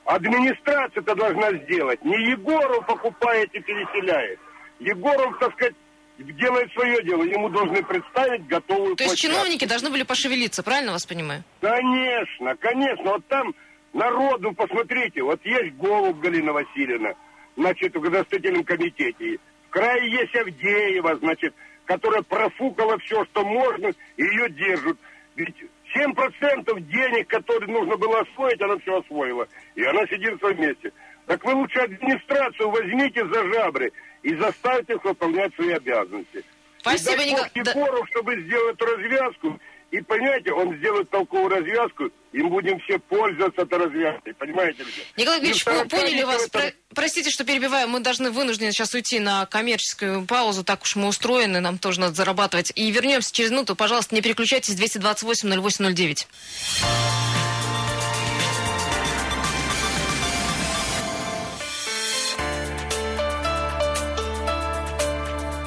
Администрация 0.05 1.03
это 1.03 1.15
должна 1.15 1.53
сделать. 1.65 2.03
Не 2.05 2.31
Егоров 2.31 2.87
покупает 2.87 3.53
и 3.55 3.61
переселяет. 3.61 4.39
Егоров, 4.81 5.39
так 5.39 5.53
сказать, 5.55 5.75
делает 6.23 6.73
свое 6.73 7.03
дело. 7.05 7.23
Ему 7.23 7.49
должны 7.49 7.83
представить 7.83 8.47
готовую 8.47 8.97
То 8.97 9.05
есть 9.05 9.15
площадку. 9.15 9.37
чиновники 9.37 9.65
должны 9.67 9.91
были 9.91 10.03
пошевелиться, 10.03 10.63
правильно 10.63 10.93
вас 10.93 11.07
понимаю? 11.07 11.43
Конечно, 11.61 12.57
конечно. 12.57 13.05
Вот 13.13 13.27
там 13.27 13.55
народу, 13.93 14.53
посмотрите, 14.53 15.23
вот 15.23 15.41
есть 15.45 15.75
Голуб 15.77 16.19
Галина 16.21 16.53
Васильевна, 16.53 17.15
значит, 17.57 17.95
в 17.95 18.01
градостроительном 18.01 18.65
комитете. 18.65 19.39
В 19.69 19.71
крае 19.71 20.11
есть 20.11 20.35
Авдеева, 20.35 21.17
значит, 21.17 21.55
которая 21.85 22.23
профукала 22.23 22.99
все, 22.99 23.25
что 23.27 23.45
можно, 23.45 23.93
и 24.17 24.23
ее 24.23 24.51
держат. 24.51 24.99
Ведь 25.35 25.55
7% 25.97 26.81
денег, 26.81 27.29
которые 27.29 27.71
нужно 27.71 27.97
было 27.97 28.21
освоить, 28.21 28.61
она 28.61 28.79
все 28.79 28.99
освоила. 29.01 29.47
И 29.75 29.83
она 29.83 30.07
сидит 30.07 30.35
в 30.35 30.39
своем 30.39 30.61
месте. 30.61 30.93
Так 31.33 31.45
вы 31.47 31.55
лучше 31.55 31.79
администрацию 31.79 32.69
возьмите 32.69 33.27
за 33.27 33.43
жабры 33.55 33.91
и 34.23 34.37
заставьте 34.37 34.93
их 34.95 35.05
выполнять 35.05 35.55
свои 35.55 35.71
обязанности. 35.73 36.45
Спасибо, 36.81 37.15
и 37.15 37.17
дай 37.17 37.31
Никол- 37.31 37.39
Бог 37.55 37.65
да- 37.65 37.71
Егоров, 37.71 38.09
чтобы 38.11 38.41
сделать 38.43 38.77
развязку. 38.83 39.59
И 39.93 40.01
понимаете, 40.03 40.53
он 40.53 40.77
сделает 40.77 41.09
толковую 41.11 41.49
развязку, 41.49 42.11
и 42.33 42.39
мы 42.43 42.49
будем 42.51 42.79
все 42.81 42.99
пользоваться 42.99 43.63
этой 43.63 43.79
развязкой. 43.79 44.35
Понимаете? 44.35 44.85
Николай 45.17 45.41
Ильич, 45.41 45.65
мы 45.67 45.87
поняли 45.89 46.23
вас. 46.23 46.43
это- 46.45 46.51
Про- 46.59 46.73
Простите, 46.95 47.31
что 47.31 47.45
перебиваю. 47.45 47.89
Мы 47.89 48.01
должны 48.01 48.31
вынуждены 48.31 48.73
сейчас 48.73 48.93
уйти 48.93 49.19
на 49.19 49.47
коммерческую 49.47 50.27
паузу. 50.27 50.65
Так 50.65 50.83
уж 50.83 50.97
мы 50.97 51.09
устроены, 51.09 51.61
нам 51.61 51.79
тоже 51.79 52.01
надо 52.01 52.13
зарабатывать. 52.15 52.73
И 52.75 52.91
вернемся 52.91 53.33
через 53.35 53.51
минуту. 53.51 53.75
Пожалуйста, 53.75 54.15
не 54.15 54.21
переключайтесь. 54.21 54.75
228-08-09. 54.75 56.27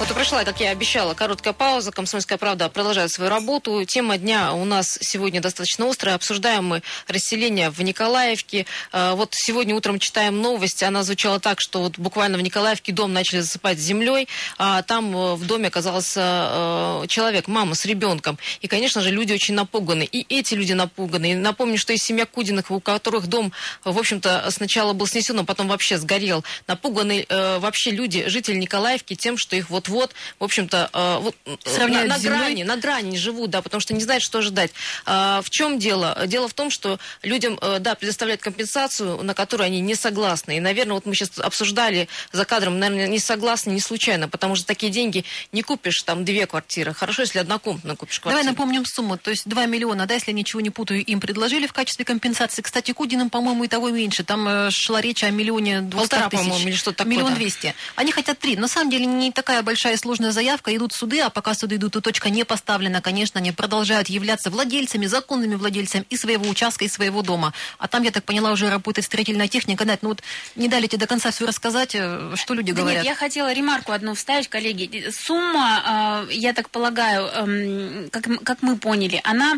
Вот 0.00 0.10
и 0.10 0.14
прошла, 0.14 0.44
как 0.44 0.60
я 0.60 0.70
обещала, 0.70 1.12
короткая 1.12 1.52
пауза. 1.52 1.92
Комсомольская 1.92 2.38
правда 2.38 2.70
продолжает 2.70 3.10
свою 3.10 3.28
работу. 3.28 3.84
Тема 3.84 4.16
дня 4.16 4.54
у 4.54 4.64
нас 4.64 4.96
сегодня 5.02 5.42
достаточно 5.42 5.86
острая. 5.86 6.14
Обсуждаем 6.14 6.64
мы 6.64 6.82
расселение 7.06 7.68
в 7.68 7.82
Николаевке. 7.82 8.64
Э, 8.94 9.12
Вот 9.12 9.34
сегодня 9.34 9.74
утром 9.74 9.98
читаем 9.98 10.40
новость. 10.40 10.82
Она 10.82 11.02
звучала 11.02 11.38
так, 11.38 11.60
что 11.60 11.82
вот 11.82 11.98
буквально 11.98 12.38
в 12.38 12.40
Николаевке 12.40 12.92
дом 12.92 13.12
начали 13.12 13.40
засыпать 13.40 13.78
землей. 13.78 14.26
А 14.56 14.80
там 14.80 15.14
э, 15.14 15.34
в 15.34 15.46
доме 15.46 15.68
оказался 15.68 17.02
э, 17.02 17.04
человек, 17.08 17.46
мама 17.46 17.74
с 17.74 17.84
ребенком. 17.84 18.38
И, 18.62 18.68
конечно 18.68 19.02
же, 19.02 19.10
люди 19.10 19.34
очень 19.34 19.52
напуганы. 19.52 20.08
И 20.10 20.24
эти 20.34 20.54
люди 20.54 20.72
напуганы. 20.72 21.32
И 21.32 21.34
напомню, 21.34 21.76
что 21.76 21.92
есть 21.92 22.04
семья 22.04 22.24
Кудиных, 22.24 22.70
у 22.70 22.80
которых 22.80 23.26
дом, 23.26 23.52
в 23.84 23.98
общем-то, 23.98 24.46
сначала 24.48 24.94
был 24.94 25.06
снесен, 25.06 25.38
а 25.40 25.44
потом 25.44 25.68
вообще 25.68 25.98
сгорел. 25.98 26.42
Напуганы 26.66 27.26
э, 27.28 27.58
вообще 27.58 27.90
люди, 27.90 28.26
жители 28.28 28.56
Николаевки, 28.56 29.14
тем, 29.14 29.36
что 29.36 29.56
их 29.56 29.68
вот-вот, 29.90 30.14
в 30.38 30.44
общем-то, 30.44 30.90
э, 30.92 31.18
вот, 31.20 31.36
э, 31.44 31.86
на, 31.86 32.04
на 32.04 32.18
грани, 32.18 32.62
на 32.62 32.76
грани 32.76 33.16
живут, 33.16 33.50
да, 33.50 33.62
потому 33.62 33.80
что 33.80 33.94
не 33.94 34.00
знают, 34.00 34.22
что 34.22 34.38
ожидать. 34.38 34.72
А, 35.04 35.42
в 35.42 35.50
чем 35.50 35.78
дело? 35.78 36.16
Дело 36.26 36.48
в 36.48 36.54
том, 36.54 36.70
что 36.70 36.98
людям, 37.22 37.58
э, 37.60 37.78
да, 37.80 37.94
предоставляют 37.94 38.40
компенсацию, 38.40 39.22
на 39.22 39.34
которую 39.34 39.66
они 39.66 39.80
не 39.80 39.94
согласны. 39.94 40.56
И, 40.56 40.60
наверное, 40.60 40.94
вот 40.94 41.06
мы 41.06 41.14
сейчас 41.14 41.38
обсуждали 41.38 42.08
за 42.32 42.44
кадром, 42.44 42.78
наверное, 42.78 43.08
не 43.08 43.18
согласны 43.18 43.72
не 43.72 43.80
случайно, 43.80 44.28
потому 44.28 44.56
что 44.56 44.66
такие 44.66 44.92
деньги 44.92 45.24
не 45.52 45.62
купишь 45.62 46.02
там 46.02 46.24
две 46.24 46.46
квартиры. 46.46 46.94
Хорошо, 46.94 47.22
если 47.22 47.38
однокомнатную 47.38 47.96
купишь 47.96 48.20
квартиру. 48.20 48.42
Давай 48.42 48.52
напомним 48.52 48.84
сумму. 48.86 49.18
То 49.18 49.30
есть 49.30 49.48
2 49.48 49.66
миллиона, 49.66 50.06
да, 50.06 50.14
если 50.14 50.30
я 50.30 50.36
ничего 50.36 50.60
не 50.60 50.70
путаю, 50.70 51.04
им 51.04 51.20
предложили 51.20 51.66
в 51.66 51.72
качестве 51.72 52.04
компенсации. 52.04 52.62
Кстати, 52.62 52.92
Кудиным, 52.92 53.30
по-моему, 53.30 53.64
и 53.64 53.68
того 53.68 53.90
меньше. 53.90 54.24
Там 54.24 54.46
э, 54.48 54.70
шла 54.70 55.00
речь 55.00 55.22
о 55.24 55.30
миллионе 55.30 55.80
двухстах 55.80 56.24
Полтора, 56.24 56.30
тысяч. 56.30 56.42
по-моему, 56.42 56.68
или 56.68 56.76
что-то 56.76 56.98
такое, 56.98 57.12
Миллион 57.12 57.34
двести. 57.34 57.74
Они 57.96 58.12
хотят 58.12 58.38
три. 58.38 58.56
На 58.56 58.68
самом 58.68 58.90
деле 58.90 59.06
не 59.06 59.32
такая 59.32 59.62
большая 59.62 59.79
и 59.88 59.96
сложная 59.96 60.32
заявка. 60.32 60.76
Идут 60.76 60.92
суды, 60.92 61.20
а 61.20 61.30
пока 61.30 61.54
суды 61.54 61.76
идут, 61.76 61.96
и 61.96 62.00
точка 62.00 62.28
не 62.28 62.44
поставлена. 62.44 63.00
Конечно, 63.00 63.40
они 63.40 63.52
продолжают 63.52 64.08
являться 64.08 64.50
владельцами, 64.50 65.06
законными 65.06 65.54
владельцами 65.54 66.04
и 66.10 66.16
своего 66.16 66.48
участка, 66.48 66.84
и 66.84 66.88
своего 66.88 67.22
дома. 67.22 67.54
А 67.78 67.88
там, 67.88 68.02
я 68.02 68.10
так 68.10 68.24
поняла, 68.24 68.52
уже 68.52 68.68
работает 68.68 69.06
строительная 69.06 69.48
техника. 69.48 69.84
Надь, 69.84 70.02
ну 70.02 70.10
вот 70.10 70.22
не 70.56 70.68
дали 70.68 70.86
тебе 70.86 70.98
до 70.98 71.06
конца 71.06 71.30
все 71.30 71.46
рассказать, 71.46 71.94
э, 71.94 72.32
что 72.36 72.54
люди 72.54 72.72
Да 72.72 72.82
говорят. 72.82 73.04
нет, 73.04 73.12
я 73.12 73.16
хотела 73.16 73.52
ремарку 73.52 73.92
одну 73.92 74.14
вставить, 74.14 74.48
коллеги. 74.48 75.10
Сумма, 75.10 76.26
э, 76.28 76.32
я 76.32 76.52
так 76.52 76.68
полагаю, 76.70 77.26
эм, 77.26 78.10
как, 78.10 78.26
как 78.44 78.62
мы 78.62 78.76
поняли, 78.76 79.20
она 79.24 79.54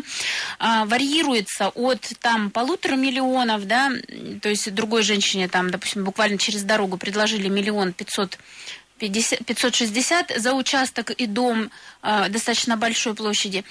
э, 0.59 0.85
варьируется 0.85 1.69
от 1.69 2.01
там 2.21 2.49
полутора 2.49 2.95
миллионов, 2.95 3.67
да, 3.67 3.91
то 4.41 4.49
есть 4.49 4.73
другой 4.73 5.03
женщине 5.03 5.47
там, 5.47 5.69
допустим, 5.69 6.03
буквально 6.03 6.37
через 6.37 6.63
дорогу 6.63 6.97
предложили 6.97 7.49
миллион 7.49 7.93
пятьсот 7.93 8.37
50 9.03 9.45
560 9.45 10.31
за 10.37 10.53
участок 10.53 11.11
и 11.11 11.25
дом 11.25 11.69
э, 12.03 12.29
достаточно 12.29 12.77
большой 12.77 13.13
площади. 13.15 13.65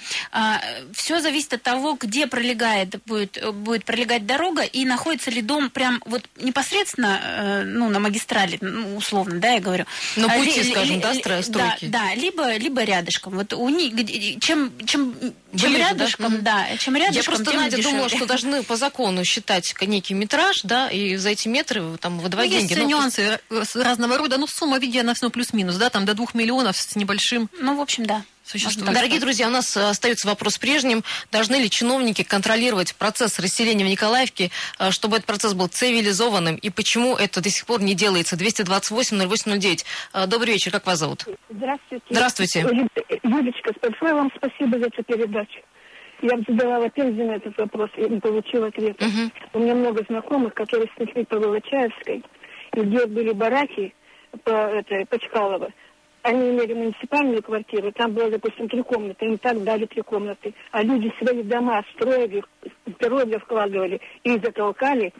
Все 0.93 1.19
зависит 1.21 1.53
от 1.53 1.63
того, 1.63 1.97
где 1.99 2.27
пролегает, 2.27 3.01
будет, 3.05 3.43
будет 3.55 3.83
пролегать 3.85 4.25
дорога 4.27 4.61
и 4.61 4.85
находится 4.85 5.31
ли 5.31 5.41
дом 5.41 5.69
прям 5.71 6.01
вот 6.05 6.23
непосредственно 6.37 7.19
э, 7.23 7.63
ну, 7.63 7.89
на 7.89 7.99
магистрали, 7.99 8.59
ну, 8.61 8.95
условно, 8.95 9.39
да, 9.39 9.53
я 9.53 9.59
говорю. 9.59 9.85
На 10.15 10.25
А, 10.27 10.37
пути, 10.37 10.61
ли- 10.61 10.71
скажем, 10.71 10.95
ли- 10.97 11.01
да, 11.01 11.13
стройки? 11.15 11.49
Да, 11.49 11.77
да, 11.81 12.15
либо, 12.15 12.55
либо 12.57 12.83
рядышком. 12.83 13.33
Вот 13.33 13.53
у 13.53 13.69
них, 13.69 13.93
чем, 14.39 14.71
чем, 14.85 15.15
чем 15.57 15.69
Ближе, 15.71 15.83
да? 15.83 15.89
рядышком, 15.89 16.33
Мгм. 16.33 16.43
да, 16.43 16.67
чем 16.77 16.95
рядышком, 16.95 17.15
Я 17.17 17.23
просто, 17.23 17.51
тем 17.51 17.61
Надя, 17.61 17.77
думала, 17.77 18.03
дешевле. 18.05 18.17
что 18.17 18.25
должны 18.25 18.63
по 18.63 18.75
закону 18.75 19.23
считать 19.23 19.73
некий 19.81 20.13
метраж, 20.13 20.61
да, 20.63 20.89
и 20.89 21.15
за 21.17 21.29
эти 21.29 21.47
метры 21.47 21.97
там 21.99 22.19
выдавать 22.19 22.49
Ну, 22.49 22.57
деньги. 22.57 22.71
Есть 22.73 22.81
Ну, 22.81 22.89
нюансы 22.89 23.39
разного 23.75 24.17
рода, 24.17 24.37
но 24.37 24.47
сумма, 24.47 24.79
видя, 24.79 25.01
она 25.01 25.13
все 25.13 25.29
плюс-минус, 25.29 25.75
да, 25.75 25.89
там 25.89 26.05
до 26.05 26.13
двух 26.13 26.33
миллионов 26.33 26.77
с 26.77 26.95
небольшим 26.95 27.49
Ну, 27.59 27.75
в 27.77 27.81
общем, 27.81 28.05
да. 28.05 28.23
Существует. 28.43 28.93
Дорогие 28.93 29.19
друзья, 29.19 29.47
у 29.47 29.51
нас 29.51 29.75
э, 29.77 29.89
остается 29.89 30.27
вопрос 30.27 30.57
прежним. 30.57 31.03
Должны 31.31 31.55
ли 31.55 31.69
чиновники 31.69 32.23
контролировать 32.23 32.95
процесс 32.95 33.39
расселения 33.39 33.85
в 33.85 33.87
Николаевке, 33.87 34.51
э, 34.79 34.91
чтобы 34.91 35.17
этот 35.17 35.27
процесс 35.27 35.53
был 35.53 35.67
цивилизованным? 35.67 36.55
И 36.55 36.69
почему 36.69 37.15
это 37.15 37.41
до 37.41 37.49
сих 37.49 37.65
пор 37.65 37.81
не 37.81 37.95
делается? 37.95 38.35
228-08-09. 38.35 39.85
Э, 40.13 40.27
Добрый 40.27 40.53
вечер, 40.53 40.71
как 40.71 40.85
вас 40.85 40.99
зовут? 40.99 41.25
Здравствуйте. 41.49 42.05
Здравствуйте. 42.09 42.59
Юлечка, 43.23 43.73
большое 43.81 44.13
вам 44.13 44.31
спасибо 44.35 44.79
за 44.79 44.87
эту 44.87 45.03
передачу. 45.03 45.61
Я 46.21 46.37
задавала 46.47 46.89
Пензе 46.89 47.23
на 47.25 47.33
этот 47.33 47.57
вопрос 47.57 47.89
и 47.97 48.01
не 48.01 48.19
получила 48.21 48.67
ответа. 48.67 49.05
Мгм. 49.05 49.31
У 49.53 49.59
меня 49.59 49.75
много 49.75 50.05
знакомых, 50.07 50.53
которые 50.53 50.89
снесли 50.95 51.25
по 51.25 51.37
Волочаевской, 51.37 52.23
и 52.75 52.79
где 52.79 53.05
были 53.07 53.33
бараки 53.33 53.93
по, 54.45 54.51
это, 54.51 55.05
по 55.05 55.19
Чкалово. 55.19 55.71
Они 56.23 56.51
имели 56.51 56.73
муниципальную 56.73 57.43
квартиру, 57.43 57.91
там 57.91 58.13
было, 58.13 58.29
допустим, 58.29 58.69
три 58.69 58.81
комнаты, 58.81 59.25
им 59.25 59.37
так 59.37 59.61
дали 59.61 59.85
три 59.85 60.01
комнаты. 60.01 60.53
А 60.71 60.81
люди 60.81 61.13
свои 61.19 61.43
дома 61.43 61.83
строили, 61.93 62.41
здоровье 62.85 63.39
вкладывали 63.39 63.99
и 64.23 64.31
затолкали 64.39 65.13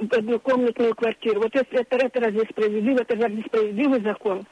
в 0.00 0.12
однокомнатную 0.12 0.96
квартиру. 0.96 1.40
Вот 1.42 1.54
это, 1.54 1.76
это, 1.76 1.96
это 1.96 2.20
разве 2.20 2.42
справедливо? 2.50 3.02
Это 3.02 3.14
разве 3.14 3.42
справедливый 3.46 4.00
закон? 4.02 4.44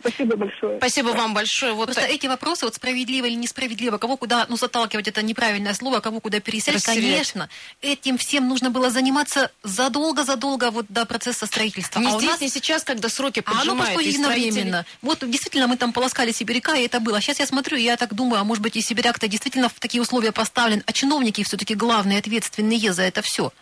Спасибо 0.00 0.36
большое. 0.36 0.78
Спасибо 0.78 1.08
вам 1.08 1.34
большое. 1.34 1.72
Вот 1.72 1.86
Просто 1.86 2.02
эти 2.02 2.26
вопросы, 2.26 2.64
вот 2.64 2.74
справедливо 2.74 3.26
или 3.26 3.34
несправедливо, 3.34 3.98
кого 3.98 4.16
куда, 4.16 4.46
ну, 4.48 4.56
заталкивать, 4.56 5.08
это 5.08 5.22
неправильное 5.22 5.74
слово, 5.74 6.00
кого 6.00 6.20
куда 6.20 6.40
переселять, 6.40 6.86
Расселять. 6.86 7.12
конечно, 7.12 7.48
этим 7.82 8.18
всем 8.18 8.48
нужно 8.48 8.70
было 8.70 8.90
заниматься 8.90 9.50
задолго-задолго 9.62 10.70
вот 10.70 10.86
до 10.88 11.06
процесса 11.06 11.46
строительства. 11.46 12.00
не 12.00 12.06
а 12.08 12.14
у 12.16 12.18
здесь, 12.18 12.30
нас 12.30 12.40
не 12.40 12.48
сейчас, 12.48 12.82
когда 12.84 13.08
сроки 13.08 13.42
А 13.44 13.50
оно 13.50 13.58
поджимают. 13.60 13.84
происходит 13.94 14.14
и 14.14 14.18
строители- 14.22 14.46
единовременно. 14.46 14.86
Вот 15.02 15.18
действительно 15.30 15.66
мы 15.66 15.76
там 15.76 15.92
полоскали 15.92 16.32
сибиряка, 16.32 16.74
и 16.74 16.84
это 16.86 17.00
было. 17.00 17.20
Сейчас 17.20 17.38
я 17.40 17.46
смотрю, 17.46 17.76
и 17.76 17.82
я 17.82 17.96
так 17.96 18.14
думаю, 18.14 18.40
а 18.40 18.44
может 18.44 18.62
быть 18.62 18.76
и 18.76 18.80
сибиряк-то 18.80 19.28
действительно 19.28 19.68
в 19.68 19.74
такие 19.78 20.00
условия 20.00 20.32
поставлен, 20.32 20.82
а 20.86 20.92
чиновники 20.92 21.44
все-таки 21.44 21.74
главные, 21.74 22.18
ответственные 22.18 22.92
за 22.92 23.02
это 23.02 23.22
все. 23.22 23.52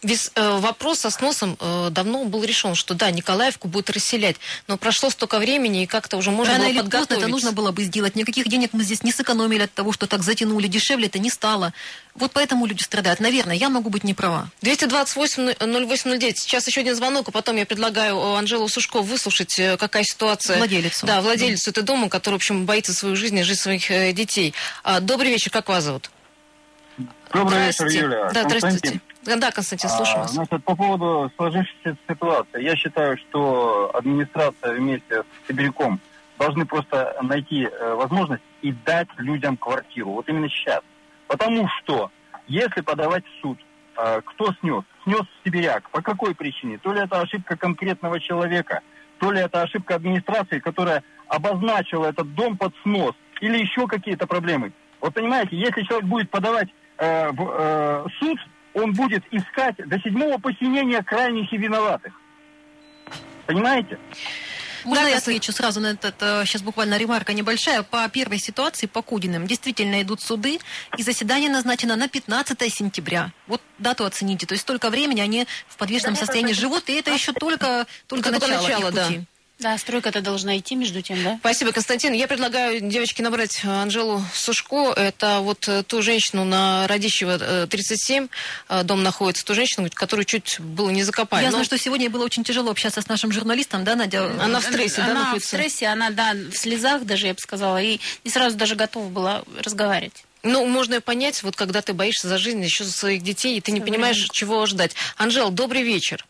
Вес- 0.00 0.30
э, 0.36 0.58
вопрос 0.58 1.00
со 1.00 1.10
сносом 1.10 1.56
э, 1.58 1.88
давно 1.90 2.24
был 2.24 2.44
решен, 2.44 2.76
что 2.76 2.94
да, 2.94 3.10
Николаевку 3.10 3.66
будут 3.66 3.90
расселять, 3.90 4.36
но 4.68 4.76
прошло 4.76 5.10
столько 5.10 5.38
времени, 5.40 5.82
и 5.82 5.86
как-то 5.86 6.16
уже 6.16 6.30
можно 6.30 6.52
Рано 6.52 6.64
было 6.66 6.70
или 6.70 6.78
поздно 6.78 6.90
подготовиться. 7.00 7.24
это 7.26 7.28
нужно 7.28 7.52
было 7.52 7.72
бы 7.72 7.82
сделать. 7.82 8.14
Никаких 8.14 8.48
денег 8.48 8.70
мы 8.72 8.84
здесь 8.84 9.02
не 9.02 9.10
сэкономили 9.10 9.62
от 9.62 9.72
того, 9.72 9.92
что 9.92 10.06
так 10.06 10.22
затянули. 10.22 10.68
Дешевле 10.68 11.06
это 11.06 11.18
не 11.18 11.30
стало. 11.30 11.72
Вот 12.14 12.30
поэтому 12.32 12.66
люди 12.66 12.82
страдают. 12.82 13.18
Наверное, 13.18 13.56
я 13.56 13.68
могу 13.70 13.90
быть 13.90 14.04
не 14.04 14.14
права. 14.14 14.48
228-08-09. 14.62 16.32
Сейчас 16.36 16.66
еще 16.68 16.80
один 16.82 16.94
звонок, 16.94 17.28
а 17.28 17.30
потом 17.32 17.56
я 17.56 17.66
предлагаю 17.66 18.16
э, 18.16 18.38
Анжелу 18.38 18.68
Сушко 18.68 19.00
выслушать, 19.02 19.58
э, 19.58 19.76
какая 19.76 20.04
ситуация. 20.04 20.58
Владелицу. 20.58 21.06
Да, 21.06 21.20
владелицу 21.22 21.70
этого 21.70 21.84
дома, 21.86 22.08
который, 22.08 22.34
в 22.34 22.36
общем, 22.36 22.66
боится 22.66 22.94
свою 22.94 23.16
жизнь 23.16 23.36
и 23.38 23.42
жизнь 23.42 23.60
своих 23.60 23.90
э, 23.90 24.12
детей. 24.12 24.54
А, 24.84 25.00
Добрый 25.00 25.30
вечер, 25.30 25.50
как 25.50 25.68
вас 25.68 25.84
зовут? 25.84 26.10
Добрый 27.32 27.66
вечер. 27.66 27.86
Юля. 27.86 28.30
Да, 28.32 28.42
Константин. 28.44 28.58
здравствуйте. 28.78 29.00
Да, 29.36 29.50
Константин, 29.50 29.90
слушаю 29.90 30.18
А, 30.18 30.22
вас. 30.22 30.32
Значит, 30.32 30.64
по 30.64 30.74
поводу 30.74 31.30
сложившейся 31.36 31.96
ситуации. 32.08 32.62
Я 32.62 32.76
считаю, 32.76 33.16
что 33.18 33.90
администрация 33.94 34.74
вместе 34.74 35.22
с 35.22 35.48
Сибиряком 35.48 36.00
должны 36.38 36.64
просто 36.64 37.16
найти 37.22 37.64
э, 37.64 37.94
возможность 37.94 38.42
и 38.62 38.72
дать 38.72 39.08
людям 39.18 39.56
квартиру. 39.56 40.12
Вот 40.12 40.28
именно 40.28 40.48
сейчас. 40.48 40.80
Потому 41.26 41.68
что, 41.68 42.10
если 42.46 42.80
подавать 42.80 43.24
в 43.26 43.40
суд, 43.42 43.58
э, 43.96 44.20
кто 44.24 44.52
снес? 44.60 44.84
Снес 45.04 45.22
Сибиряк. 45.44 45.90
По 45.90 46.00
какой 46.00 46.34
причине? 46.34 46.78
То 46.78 46.92
ли 46.92 47.00
это 47.00 47.20
ошибка 47.20 47.56
конкретного 47.56 48.20
человека, 48.20 48.80
то 49.18 49.32
ли 49.32 49.40
это 49.40 49.62
ошибка 49.62 49.96
администрации, 49.96 50.60
которая 50.60 51.02
обозначила 51.26 52.06
этот 52.06 52.34
дом 52.34 52.56
под 52.56 52.72
снос, 52.82 53.14
или 53.40 53.58
еще 53.58 53.86
какие-то 53.86 54.26
проблемы. 54.26 54.72
Вот 55.00 55.14
понимаете, 55.14 55.56
если 55.56 55.82
человек 55.82 56.06
будет 56.06 56.30
подавать 56.30 56.68
э, 56.98 57.30
в 57.30 57.54
э, 57.58 58.06
суд, 58.18 58.38
он 58.78 58.92
будет 58.92 59.24
искать 59.30 59.76
до 59.76 59.98
седьмого 60.00 60.38
посинения 60.38 61.02
крайних 61.02 61.52
и 61.52 61.56
виноватых. 61.56 62.12
Понимаете? 63.46 63.98
Можно 64.84 65.04
Да, 65.04 65.08
я 65.10 65.18
отвечу 65.18 65.52
сразу 65.52 65.80
на 65.80 65.88
этот, 65.88 66.14
э, 66.20 66.44
сейчас 66.44 66.62
буквально 66.62 66.96
ремарка 66.98 67.32
небольшая. 67.32 67.82
По 67.82 68.08
первой 68.08 68.38
ситуации, 68.38 68.86
по 68.86 69.02
Кудиным, 69.02 69.46
действительно 69.46 70.00
идут 70.02 70.20
суды, 70.20 70.60
и 70.96 71.02
заседание 71.02 71.50
назначено 71.50 71.96
на 71.96 72.08
15 72.08 72.70
сентября. 72.70 73.32
Вот 73.46 73.60
дату 73.78 74.04
оцените. 74.04 74.46
То 74.46 74.52
есть 74.52 74.62
столько 74.62 74.90
времени 74.90 75.20
они 75.20 75.46
в 75.66 75.76
подвешенном 75.76 76.16
состоянии 76.16 76.52
живут, 76.52 76.88
и 76.88 76.94
это 76.94 77.10
еще 77.10 77.32
только, 77.32 77.86
только, 78.06 78.30
Только 78.30 78.46
начало, 78.48 78.62
начало, 78.62 78.92
да. 78.92 79.06
пути. 79.06 79.18
Да, 79.18 79.24
стройка-то 79.78 80.20
должна 80.20 80.56
идти 80.58 80.74
между 80.76 81.02
тем, 81.02 81.22
да? 81.22 81.36
Спасибо, 81.40 81.72
Константин. 81.72 82.12
Я 82.12 82.28
предлагаю 82.28 82.80
девочке 82.80 83.22
набрать 83.22 83.60
э, 83.64 83.68
Анжелу 83.68 84.22
Сушко. 84.32 84.92
Это 84.92 85.40
вот 85.40 85.68
э, 85.68 85.82
ту 85.82 86.00
женщину 86.02 86.44
на 86.44 86.86
Радищева 86.86 87.38
э, 87.40 87.66
37, 87.68 88.28
э, 88.68 88.82
дом 88.84 89.02
находится, 89.02 89.44
ту 89.44 89.54
женщину, 89.54 89.88
которую 89.92 90.24
чуть 90.24 90.60
было 90.60 90.90
не 90.90 91.02
закопали. 91.02 91.42
Я 91.42 91.48
Но 91.48 91.52
знаю, 91.52 91.64
что 91.64 91.78
сегодня 91.78 92.08
было 92.08 92.24
очень 92.24 92.44
тяжело 92.44 92.70
общаться 92.70 93.02
с 93.02 93.08
нашим 93.08 93.32
журналистом, 93.32 93.84
да, 93.84 93.96
Надя? 93.96 94.30
Она 94.40 94.60
в 94.60 94.64
стрессе, 94.64 94.98
да, 94.98 95.10
Она 95.10 95.34
в 95.34 95.44
стрессе, 95.44 95.86
она, 95.86 96.10
да, 96.10 96.34
в 96.34 96.56
слезах 96.56 97.04
даже, 97.04 97.26
я 97.26 97.34
бы 97.34 97.40
сказала, 97.40 97.82
и 97.82 97.98
не 98.24 98.30
сразу 98.30 98.56
даже 98.56 98.76
готова 98.76 99.08
была 99.08 99.42
разговаривать. 99.62 100.24
Ну, 100.44 100.66
можно 100.66 100.94
и 100.94 101.00
понять, 101.00 101.42
вот 101.42 101.56
когда 101.56 101.82
ты 101.82 101.92
боишься 101.92 102.28
за 102.28 102.38
жизнь 102.38 102.62
еще 102.62 102.84
за 102.84 102.92
своих 102.92 103.22
детей, 103.22 103.58
и 103.58 103.60
ты 103.60 103.72
не 103.72 103.80
понимаешь, 103.80 104.16
время. 104.16 104.30
чего 104.32 104.66
ждать. 104.66 104.94
Анжел, 105.16 105.50
добрый 105.50 105.82
вечер. 105.82 106.24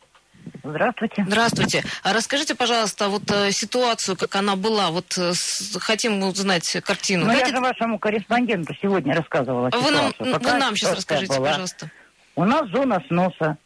Здравствуйте. 0.65 1.25
Здравствуйте. 1.27 1.85
А 2.03 2.12
расскажите, 2.12 2.55
пожалуйста, 2.55 3.09
вот 3.09 3.31
э, 3.31 3.50
ситуацию, 3.53 4.17
как 4.17 4.35
она 4.37 4.57
была. 4.57 4.91
Вот 4.91 5.17
э, 5.17 5.33
с- 5.33 5.77
хотим 5.81 6.21
узнать 6.23 6.69
картину. 6.85 7.27
Ну, 7.27 7.31
я 7.33 7.38
Давайте- 7.38 7.57
же 7.57 7.61
вашему 7.62 7.99
корреспонденту 7.99 8.75
сегодня 8.83 9.15
рассказывала 9.15 9.71
Вы 9.73 9.91
нам, 9.91 10.12
вы 10.19 10.33
Какая 10.33 10.59
нам 10.59 10.75
сейчас 10.77 10.97
расскажите, 10.97 11.37
была. 11.37 11.49
пожалуйста. 11.50 11.91
У 12.35 12.45
нас 12.45 12.69
зона 12.71 13.03
сноса. 13.09 13.57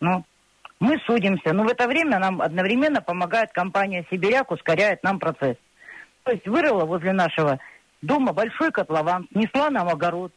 Ну, 0.00 0.24
мы 0.80 0.98
судимся. 1.06 1.52
Но 1.52 1.62
в 1.64 1.68
это 1.68 1.86
время 1.86 2.18
нам 2.18 2.42
одновременно 2.42 3.00
помогает 3.00 3.52
компания 3.52 4.04
«Сибиряк», 4.10 4.50
ускоряет 4.50 5.02
нам 5.04 5.18
процесс. 5.20 5.56
То 6.24 6.32
есть 6.32 6.46
вырыла 6.46 6.84
возле 6.84 7.12
нашего 7.12 7.58
дома 8.00 8.32
большой 8.32 8.72
котлован, 8.72 9.28
снесла 9.32 9.70
нам 9.70 9.88
огород. 9.88 10.32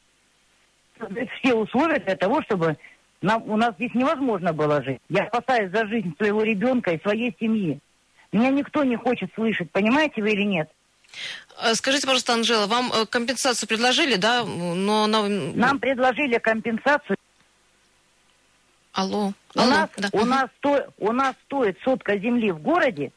Все 1.39 1.53
условия 1.55 2.00
для 2.00 2.15
того, 2.15 2.41
чтобы 2.43 2.77
нам, 3.25 3.44
у 3.50 3.58
нас 3.58 3.74
здесь 3.75 3.94
невозможно 3.96 4.53
было 4.53 4.84
жить. 4.84 5.00
Я 5.10 5.24
опасаюсь 5.24 5.72
за 5.72 5.88
жизнь 5.88 6.15
своего 6.17 6.44
ребенка 6.44 6.91
и 6.91 7.01
своей 7.01 7.36
семьи. 7.39 7.79
Меня 8.32 8.50
никто 8.50 8.84
не 8.84 8.96
хочет 8.96 9.32
слышать, 9.34 9.72
понимаете 9.72 10.22
вы 10.22 10.32
или 10.32 10.44
нет? 10.44 10.70
Э, 11.63 11.74
Скажите, 11.74 12.05
пожалуйста, 12.05 12.34
Анжела, 12.34 12.67
вам 12.67 12.91
э, 12.91 13.05
компенсацию 13.08 13.67
предложили, 13.67 14.15
да? 14.15 14.44
Но 14.44 15.05
она... 15.05 15.24
Нам 15.27 15.79
предложили 15.79 16.38
компенсацию 16.38 17.17
Алло. 18.94 19.34
У, 19.55 19.60
Алло. 19.60 19.70
нас, 19.70 19.89
да. 19.98 20.10
у, 20.13 20.25
нас 20.25 20.46
сто- 20.58 20.88
у 21.00 21.12
нас 21.12 21.36
стоит 21.46 21.77
сотка 21.84 22.17
земли 22.17 22.51
в 22.51 22.62
городе, 22.62 23.12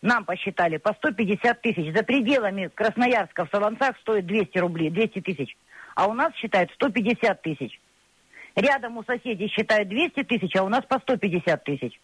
нам 0.00 0.24
посчитали, 0.24 0.78
по 0.78 0.94
150 0.94 1.60
тысяч. 1.60 1.94
За 1.94 2.02
пределами 2.02 2.70
Красноярска 2.74 3.44
в 3.44 3.50
Солонцах 3.50 3.96
стоит 4.00 4.26
200 4.26 4.58
рублей, 4.58 4.90
200 4.90 5.20
тысяч. 5.20 5.56
А 5.94 6.06
у 6.06 6.14
нас 6.14 6.34
считают 6.34 6.72
150 6.72 7.42
тысяч. 7.42 7.78
Рядом 8.54 8.98
у 8.98 9.04
соседей 9.04 9.48
считают 9.48 9.88
200 9.88 10.24
тысяч, 10.24 10.54
а 10.56 10.62
у 10.64 10.68
нас 10.68 10.84
по 10.84 10.98
150 10.98 11.64
тысяч. 11.64 11.98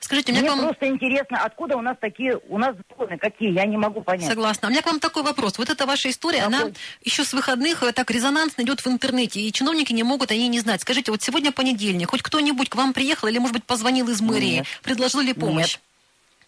Скажите, 0.00 0.32
Мне 0.32 0.42
к 0.42 0.48
вам... 0.48 0.60
просто 0.60 0.88
интересно, 0.88 1.38
откуда 1.44 1.76
у 1.76 1.82
нас 1.82 1.98
такие, 2.00 2.40
у 2.48 2.56
нас 2.56 2.74
законы 2.76 3.18
какие, 3.18 3.52
я 3.52 3.66
не 3.66 3.76
могу 3.76 4.00
понять. 4.00 4.26
Согласна. 4.26 4.68
У 4.68 4.70
меня 4.70 4.80
к 4.80 4.86
вам 4.86 5.00
такой 5.00 5.22
вопрос. 5.22 5.58
Вот 5.58 5.68
эта 5.68 5.84
ваша 5.84 6.08
история, 6.08 6.40
Какой? 6.42 6.60
она 6.60 6.70
еще 7.02 7.24
с 7.24 7.34
выходных 7.34 7.82
э, 7.82 7.92
так 7.92 8.10
резонансно 8.10 8.62
идет 8.62 8.80
в 8.80 8.86
интернете, 8.86 9.40
и 9.40 9.52
чиновники 9.52 9.92
не 9.92 10.02
могут 10.02 10.30
о 10.30 10.34
ней 10.34 10.48
не 10.48 10.60
знать. 10.60 10.80
Скажите, 10.80 11.10
вот 11.10 11.20
сегодня 11.20 11.52
понедельник, 11.52 12.10
хоть 12.10 12.22
кто-нибудь 12.22 12.70
к 12.70 12.74
вам 12.74 12.94
приехал 12.94 13.28
или, 13.28 13.38
может 13.38 13.52
быть, 13.54 13.64
позвонил 13.64 14.08
из 14.08 14.22
мэрии, 14.22 14.58
Нет. 14.58 14.66
предложил 14.82 15.20
ли 15.20 15.34
помощь? 15.34 15.78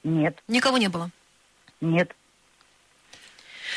Нет, 0.05 0.42
Никого 0.48 0.79
не 0.79 0.88
было. 0.88 1.11
нет. 1.83 2.14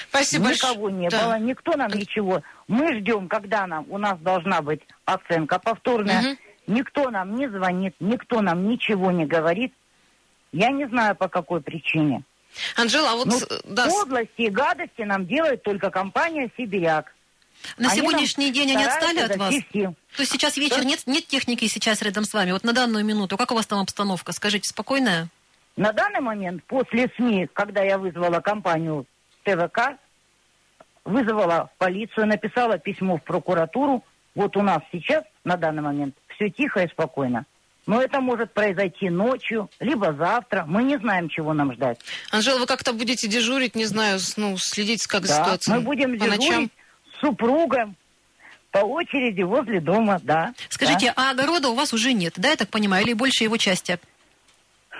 Спасибо 0.09 0.49
Никого 0.49 0.73
большое. 0.89 0.93
не 0.93 1.09
Да. 1.09 1.23
было, 1.25 1.39
никто 1.39 1.75
нам 1.77 1.91
ничего. 1.91 2.41
Мы 2.67 2.99
ждем, 2.99 3.27
когда 3.27 3.67
нам 3.67 3.85
у 3.89 3.97
нас 3.97 4.19
должна 4.19 4.61
быть 4.61 4.81
оценка 5.05 5.59
повторная. 5.59 6.21
Мгм. 6.21 6.37
Никто 6.67 7.09
нам 7.09 7.35
не 7.35 7.49
звонит, 7.49 7.95
никто 7.99 8.41
нам 8.41 8.67
ничего 8.67 9.11
не 9.11 9.25
говорит. 9.25 9.73
Я 10.51 10.69
не 10.69 10.87
знаю 10.87 11.15
по 11.15 11.27
какой 11.27 11.61
причине. 11.61 12.23
Анжела, 12.75 13.11
а 13.11 13.15
вот... 13.15 13.27
Ну, 13.27 13.39
да, 13.65 13.87
подлости 13.87 14.41
и 14.41 14.49
гадости 14.49 15.01
нам 15.01 15.25
делает 15.25 15.63
только 15.63 15.89
компания 15.89 16.49
«Сибиряк». 16.57 17.13
На 17.77 17.89
Они 17.91 17.99
сегодняшний 18.01 18.51
день 18.51 18.71
они 18.71 18.83
отстали 18.85 19.19
от 19.19 19.35
вас? 19.37 19.53
сил. 19.71 19.95
То 20.15 20.21
есть 20.23 20.31
сейчас 20.31 20.57
вечер, 20.57 20.83
нет, 20.83 21.01
нет 21.05 21.27
техники 21.27 21.65
сейчас 21.67 22.01
рядом 22.01 22.23
с 22.25 22.33
вами? 22.33 22.51
Вот 22.51 22.63
на 22.63 22.73
данную 22.73 23.05
минуту, 23.05 23.37
как 23.37 23.51
у 23.51 23.55
вас 23.55 23.67
там 23.67 23.79
обстановка? 23.79 24.31
Скажите, 24.31 24.67
спокойная? 24.67 25.29
На 25.77 25.93
данный 25.93 26.21
момент, 26.21 26.63
после 26.65 27.09
СМИ, 27.15 27.47
когда 27.53 27.83
я 27.83 27.97
вызвала 27.97 28.39
компанию 28.39 29.05
ТВК, 29.43 29.97
вызвала 31.06 31.69
полицию, 31.77 32.27
написала 32.27 32.77
письмо 32.77 33.17
в 33.17 33.23
прокуратуру. 33.23 34.04
Вот 34.36 34.56
у 34.56 34.62
нас 34.62 34.80
сейчас, 34.91 35.23
на 35.43 35.58
данный 35.58 35.82
момент, 35.82 36.15
все 36.36 36.49
тихо 36.49 36.82
и 36.84 36.88
спокойно. 36.88 37.45
Но 37.88 38.01
это 38.01 38.21
может 38.21 38.54
произойти 38.54 39.10
ночью, 39.10 39.69
либо 39.80 40.13
завтра. 40.13 40.65
Мы 40.67 40.84
не 40.84 40.97
знаем, 40.97 41.30
чего 41.30 41.54
нам 41.54 41.73
ждать. 41.73 41.99
Анжела, 42.32 42.60
вы 42.60 42.67
как-то 42.67 42.93
будете 42.93 43.27
дежурить, 43.27 43.75
не 43.75 43.86
знаю, 43.86 44.19
ну, 44.38 44.58
следить, 44.58 45.08
как 45.08 45.23
Да, 45.23 45.43
ситуация 45.43 45.75
мы 45.75 45.82
будем 45.82 46.17
по 46.17 46.25
ночам? 46.25 46.39
дежурить 46.39 46.71
с 47.15 47.19
супругом 47.21 47.95
по 48.71 48.80
очереди 48.80 49.41
возле 49.41 49.82
дома, 49.82 50.19
да. 50.23 50.54
Скажите, 50.69 51.12
а 51.15 51.32
огорода 51.32 51.69
у 51.69 51.75
вас 51.75 51.91
уже 51.93 52.13
нет, 52.13 52.34
да, 52.38 52.51
я 52.51 52.56
так 52.56 52.69
понимаю, 52.69 53.04
или 53.04 53.13
больше 53.13 53.43
его 53.43 53.58
части? 53.58 53.99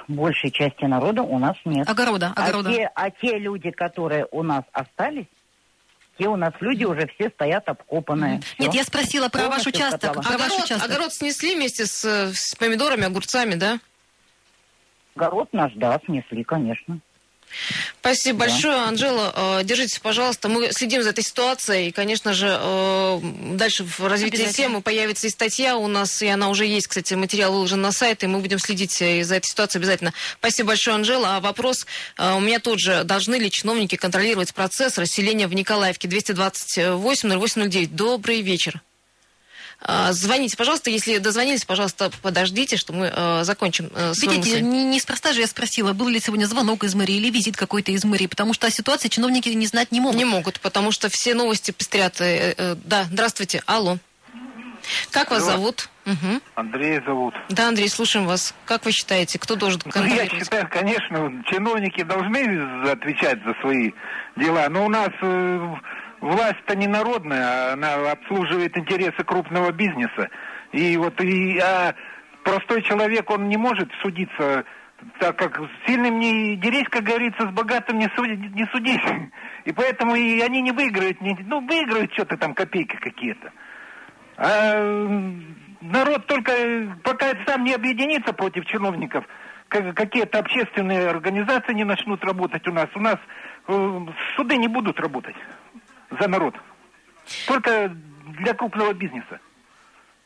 Большей 0.08 0.52
части 0.52 0.86
народа 0.86 1.22
у 1.22 1.40
нас 1.40 1.56
нет. 1.66 1.90
Огорода, 1.90 2.34
огорода. 2.36 2.70
А 2.70 2.74
те, 2.74 2.92
а 2.96 3.10
те 3.12 3.38
люди, 3.38 3.72
которые 3.72 4.28
у 4.32 4.44
нас 4.44 4.64
остались, 4.72 5.28
те 6.18 6.28
у 6.28 6.36
нас 6.36 6.54
люди 6.60 6.84
уже 6.84 7.08
все 7.16 7.30
стоят 7.30 7.68
обкопанные. 7.68 8.42
Всё. 8.42 8.64
Нет, 8.64 8.74
я 8.74 8.84
спросила 8.84 9.30
про 9.30 9.48
ваш 9.48 9.66
участок. 9.66 10.14
Про 10.14 10.22
ваш 10.22 10.36
Огород, 10.36 10.64
участок. 10.66 10.90
огород 10.90 11.14
снесли 11.14 11.56
вместе 11.56 11.86
с, 11.86 12.04
с 12.04 12.56
помидорами, 12.56 13.06
огурцами, 13.06 13.56
да? 13.56 13.80
Огород 15.16 15.52
наш, 15.52 15.74
да, 15.76 16.00
снесли, 16.06 16.44
конечно. 16.44 17.00
Спасибо 18.00 18.40
Да. 18.40 18.46
большое, 18.52 18.76
Анжела. 18.78 19.60
э, 19.60 19.64
Держитесь, 19.64 20.00
пожалуйста. 20.00 20.50
Мы 20.50 20.72
следим 20.72 21.04
за 21.04 21.10
этой 21.10 21.24
ситуацией. 21.24 21.90
И, 21.90 21.92
конечно 21.92 22.34
же, 22.34 22.48
э, 22.60 23.20
дальше 23.54 23.84
в 23.84 24.00
развитии 24.08 24.52
темы 24.52 24.82
появится 24.82 25.28
и 25.28 25.30
статья 25.30 25.78
у 25.78 25.88
нас, 25.88 26.22
и 26.22 26.28
она 26.28 26.50
уже 26.50 26.66
есть, 26.66 26.88
кстати, 26.88 27.14
материал 27.14 27.52
выложен 27.54 27.82
на 27.82 27.92
сайт, 27.92 28.24
и 28.24 28.28
мы 28.28 28.40
будем 28.40 28.60
следить 28.60 29.02
э, 29.02 29.24
за 29.24 29.36
этой 29.36 29.48
ситуацией 29.48 29.82
обязательно. 29.82 30.14
Спасибо 30.40 30.68
большое, 30.70 30.96
Анжела. 30.96 31.38
А 31.38 31.40
вопрос 31.40 31.86
у 32.18 32.40
меня 32.40 32.60
тот 32.60 32.80
же. 32.80 33.04
Должны 33.04 33.36
ли 33.36 33.50
чиновники 33.52 33.96
контролировать 33.96 34.54
процесс 34.54 34.98
расселения 34.98 35.48
в 35.48 35.54
Николаевке? 35.54 36.08
228-0809. 36.08 37.88
Добрый 37.88 38.42
вечер. 38.42 38.82
А, 39.84 40.12
Звоните, 40.14 40.56
пожалуйста. 40.58 40.90
Если 40.92 41.18
дозвонились, 41.18 41.66
пожалуйста, 41.66 42.12
подождите, 42.22 42.78
что 42.78 42.94
мы 42.94 43.12
э, 43.14 43.44
закончим 43.44 43.90
э, 43.96 44.14
свою 44.14 44.38
Видите, 44.38 44.58
мысль. 44.58 44.64
не- 44.64 44.84
неспроста 44.86 45.34
же 45.34 45.42
я 45.42 45.48
спросила, 45.48 45.94
был 45.94 46.08
ли 46.08 46.20
сегодня 46.20 46.46
звонок 46.46 46.84
из 46.84 46.94
мэрии 46.94 47.16
или 47.16 47.32
визит 47.32 47.58
какой-то 47.58 47.92
из 47.92 48.04
мэрии, 48.06 48.28
потому 48.28 48.54
что 48.54 48.68
о 48.68 48.70
ситуации 48.70 49.08
чиновники 49.08 49.50
не 49.50 49.66
знать 49.66 49.92
не 49.92 50.00
могут. 50.00 50.18
Не 50.18 50.26
могут, 50.26 50.60
потому 50.60 50.92
что 50.92 51.10
все 51.10 51.34
новости 51.34 51.72
пестрят. 51.72 52.22
э, 52.22 52.54
э, 52.58 52.76
Да, 52.86 53.06
здравствуйте. 53.06 53.64
Алло. 53.66 53.98
Как 55.12 55.30
вас 55.32 55.44
Алло. 55.44 55.52
зовут? 55.52 55.90
Мгм. 56.06 56.42
Андрей 56.56 57.00
зовут. 57.06 57.34
Да, 57.50 57.68
Андрей, 57.68 57.88
слушаем 57.90 58.26
вас. 58.26 58.54
Как 58.66 58.86
вы 58.86 58.92
считаете, 58.92 59.38
кто 59.40 59.56
должен 59.56 59.80
Ну, 59.86 59.90
я 59.90 59.94
контролировать? 60.08 60.44
считаю, 60.44 60.68
конечно, 60.70 61.44
чиновники 61.48 62.04
должны 62.04 62.90
отвечать 62.90 63.38
за 63.46 63.54
свои 63.62 63.92
дела, 64.36 64.68
но 64.70 64.86
у 64.86 64.90
нас 64.90 65.10
э, 65.22 65.74
власть-то 66.22 66.76
не 66.76 66.88
народная, 66.88 67.74
она 67.74 68.12
обслуживает 68.12 68.78
интересы 68.78 69.24
крупного 69.26 69.72
бизнеса. 69.72 70.30
И 70.72 70.96
вот 70.98 71.20
и, 71.22 71.60
а 71.60 71.94
простой 72.44 72.84
человек, 72.84 73.30
он 73.30 73.50
не 73.50 73.58
может 73.58 73.90
судиться, 74.02 74.64
так 75.20 75.36
как 75.36 75.60
сильным 75.86 76.20
не 76.20 76.56
дерись, 76.56 76.88
как 76.90 77.04
говорится, 77.04 77.48
с 77.48 77.52
богатым 77.52 77.98
не, 77.98 78.08
суди, 78.16 78.36
не 78.36 78.66
судись. 78.72 79.04
И 79.66 79.72
поэтому 79.74 80.16
и 80.16 80.40
они 80.42 80.62
не 80.62 80.72
выиграют, 80.72 81.22
не- 81.22 81.38
ну, 81.46 81.60
выиграют 81.60 82.12
что-то 82.14 82.36
там, 82.36 82.56
копейки 82.56 82.96
какие-то. 82.96 83.52
А 84.38 84.82
народ 85.82 86.26
только 86.26 86.52
пока 87.04 87.28
сам 87.46 87.64
не 87.64 87.76
объединится 87.76 88.34
против 88.34 88.66
чиновников, 88.66 89.24
как- 89.68 89.96
какие-то 89.96 90.40
общественные 90.40 91.10
организации 91.10 91.74
не 91.74 91.84
начнут 91.84 92.24
работать 92.24 92.68
у 92.68 92.72
нас, 92.72 92.88
у 92.96 93.00
нас 93.00 93.18
э, 93.68 94.00
суды 94.36 94.58
не 94.58 94.68
будут 94.68 95.00
работать 95.00 95.36
за 96.20 96.28
народ. 96.28 96.56
Только 97.48 97.90
для 98.40 98.54
крупного 98.54 98.94
бизнеса. 98.94 99.40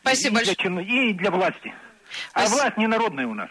Спасибо 0.01 0.41
и 0.41 0.45
большое. 0.45 0.55
Для 0.55 0.81
И 0.81 1.13
для 1.13 1.31
власти. 1.31 1.73
А 2.33 2.41
Спасибо. 2.41 2.55
власть 2.55 2.77
не 2.77 2.87
народная 2.87 3.27
у 3.27 3.33
нас. 3.33 3.49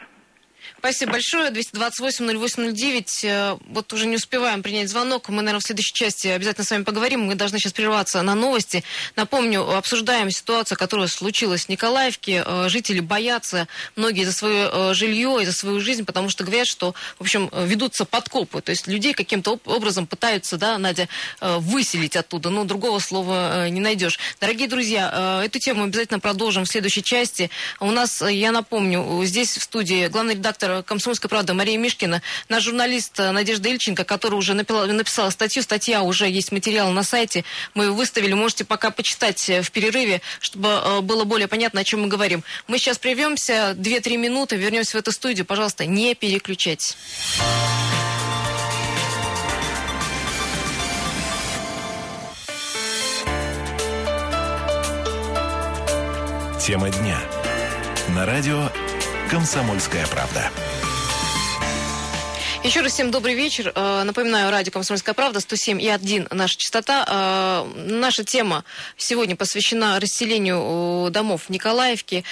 Спасибо 0.79 1.13
большое. 1.13 1.51
228-08-09. 1.51 3.07
Э, 3.25 3.57
Вот 3.69 3.93
уже 3.93 4.07
не 4.07 4.17
успеваем 4.17 4.63
принять 4.63 4.89
звонок. 4.89 5.29
Мы, 5.29 5.37
наверное, 5.43 5.61
в 5.61 5.65
следующей 5.65 5.95
части 5.95 6.29
обязательно 6.29 6.65
с 6.65 6.71
вами 6.71 6.83
поговорим. 6.85 7.23
Мы 7.23 7.35
должны 7.35 7.59
сейчас 7.59 7.73
прерваться 7.73 8.21
на 8.23 8.35
новости. 8.35 8.85
Напомню, 9.17 9.77
обсуждаем 9.77 10.31
ситуацию, 10.31 10.77
которая 10.79 11.09
случилась 11.09 11.67
в 11.67 11.69
Николаевке. 11.69 12.43
Э, 12.47 12.69
Жители 12.69 13.01
боятся, 13.01 13.69
многие 13.97 14.25
за 14.25 14.33
свое 14.33 14.71
э, 14.73 14.95
жилье 14.95 15.39
и 15.43 15.47
за 15.47 15.53
свою 15.53 15.81
жизнь, 15.81 16.05
потому 16.05 16.29
что 16.29 16.45
говорят, 16.45 16.67
что, 16.67 16.95
в 17.19 17.23
общем, 17.23 17.51
ведутся 17.53 18.05
подкопы. 18.05 18.61
То 18.61 18.71
есть 18.71 18.87
людей 18.87 19.13
каким-то 19.15 19.53
об- 19.53 19.69
образом 19.69 20.07
пытаются, 20.07 20.57
да, 20.57 20.79
Надя, 20.79 21.09
выселить 21.41 22.17
оттуда. 22.17 22.51
Но 22.51 22.65
другого 22.65 22.99
слова 22.99 23.69
не 23.69 23.81
найдешь. 23.81 24.19
Дорогие 24.41 24.69
друзья, 24.69 25.43
эту 25.45 25.59
тему 25.59 25.85
обязательно 25.85 26.21
продолжим 26.21 26.65
в 26.65 26.69
следующей 26.69 27.03
части. 27.03 27.51
У 27.81 27.91
нас, 27.91 28.23
я 28.23 28.53
напомню, 28.53 29.21
здесь 29.25 29.57
в 29.57 29.63
студии 29.63 30.09
главный 30.09 30.35
редактор 30.35 30.54
«Комсомольской 30.59 31.29
правды» 31.31 31.55
Мария 31.55 31.79
Мишкина, 31.79 32.23
наш 32.49 32.63
журналист 32.65 33.19
Надежда 33.19 33.69
Ильченко, 33.69 34.05
которая 34.05 34.39
уже 34.39 34.53
напила- 34.55 34.87
написала 34.87 35.31
статью. 35.31 35.63
Статья 35.63 36.03
уже 36.03 36.29
есть 36.29 36.53
материал 36.53 36.91
на 36.91 37.03
сайте. 37.03 37.45
Мы 37.75 37.85
ее 37.85 37.91
выставили. 37.93 38.33
Можете 38.35 38.65
пока 38.65 38.91
почитать 38.91 39.49
э, 39.49 39.63
в 39.63 39.71
перерыве, 39.71 40.21
чтобы 40.41 40.69
э, 40.69 41.01
было 41.01 41.25
более 41.25 41.49
понятно, 41.49 41.81
о 41.81 41.85
чем 41.85 42.03
мы 42.03 42.09
говорим. 42.09 42.43
Мы 42.69 42.79
сейчас 42.79 42.99
прервемся 42.99 43.75
2-3 43.77 44.17
минуты, 44.17 44.57
вернемся 44.57 44.97
в 44.97 45.01
эту 45.01 45.13
студию. 45.13 45.47
Пожалуйста, 45.47 45.87
не 45.87 46.15
переключайтесь. 46.15 46.97
Тема 56.61 56.89
дня. 56.89 57.19
На 58.15 58.25
радио 58.25 58.71
«Комсомольская 59.35 60.07
правда». 60.07 60.49
Еще 62.63 62.83
раз 62.83 62.93
всем 62.93 63.11
добрый 63.11 63.35
вечер. 63.35 63.73
Э, 63.75 64.05
Напоминаю, 64.05 64.53
радио 64.53 64.71
«Комсомольская 64.71 65.13
правда», 65.13 65.41
107 65.41 65.83
и 65.83 65.89
1 65.89 66.29
наша 66.31 66.57
частота. 66.57 67.05
Э, 67.67 67.81
Наша 67.85 68.23
тема 68.23 68.63
сегодня 68.97 69.35
посвящена 69.35 69.99
расселению 69.99 71.09
э, 71.09 71.11
домов 71.11 71.47
в 71.49 71.51
Николаевке. 71.51 72.23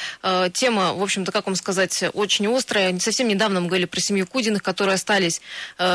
Тема, 0.52 0.94
в 0.94 1.02
общем-то, 1.02 1.32
как 1.32 1.46
вам 1.46 1.56
сказать, 1.56 2.04
очень 2.12 2.46
острая. 2.46 2.96
Совсем 3.00 3.26
недавно 3.26 3.60
мы 3.60 3.66
говорили 3.66 3.86
про 3.86 4.00
семью 4.00 4.28
Кудиных, 4.28 4.62
которые 4.62 4.94
остались 4.94 5.40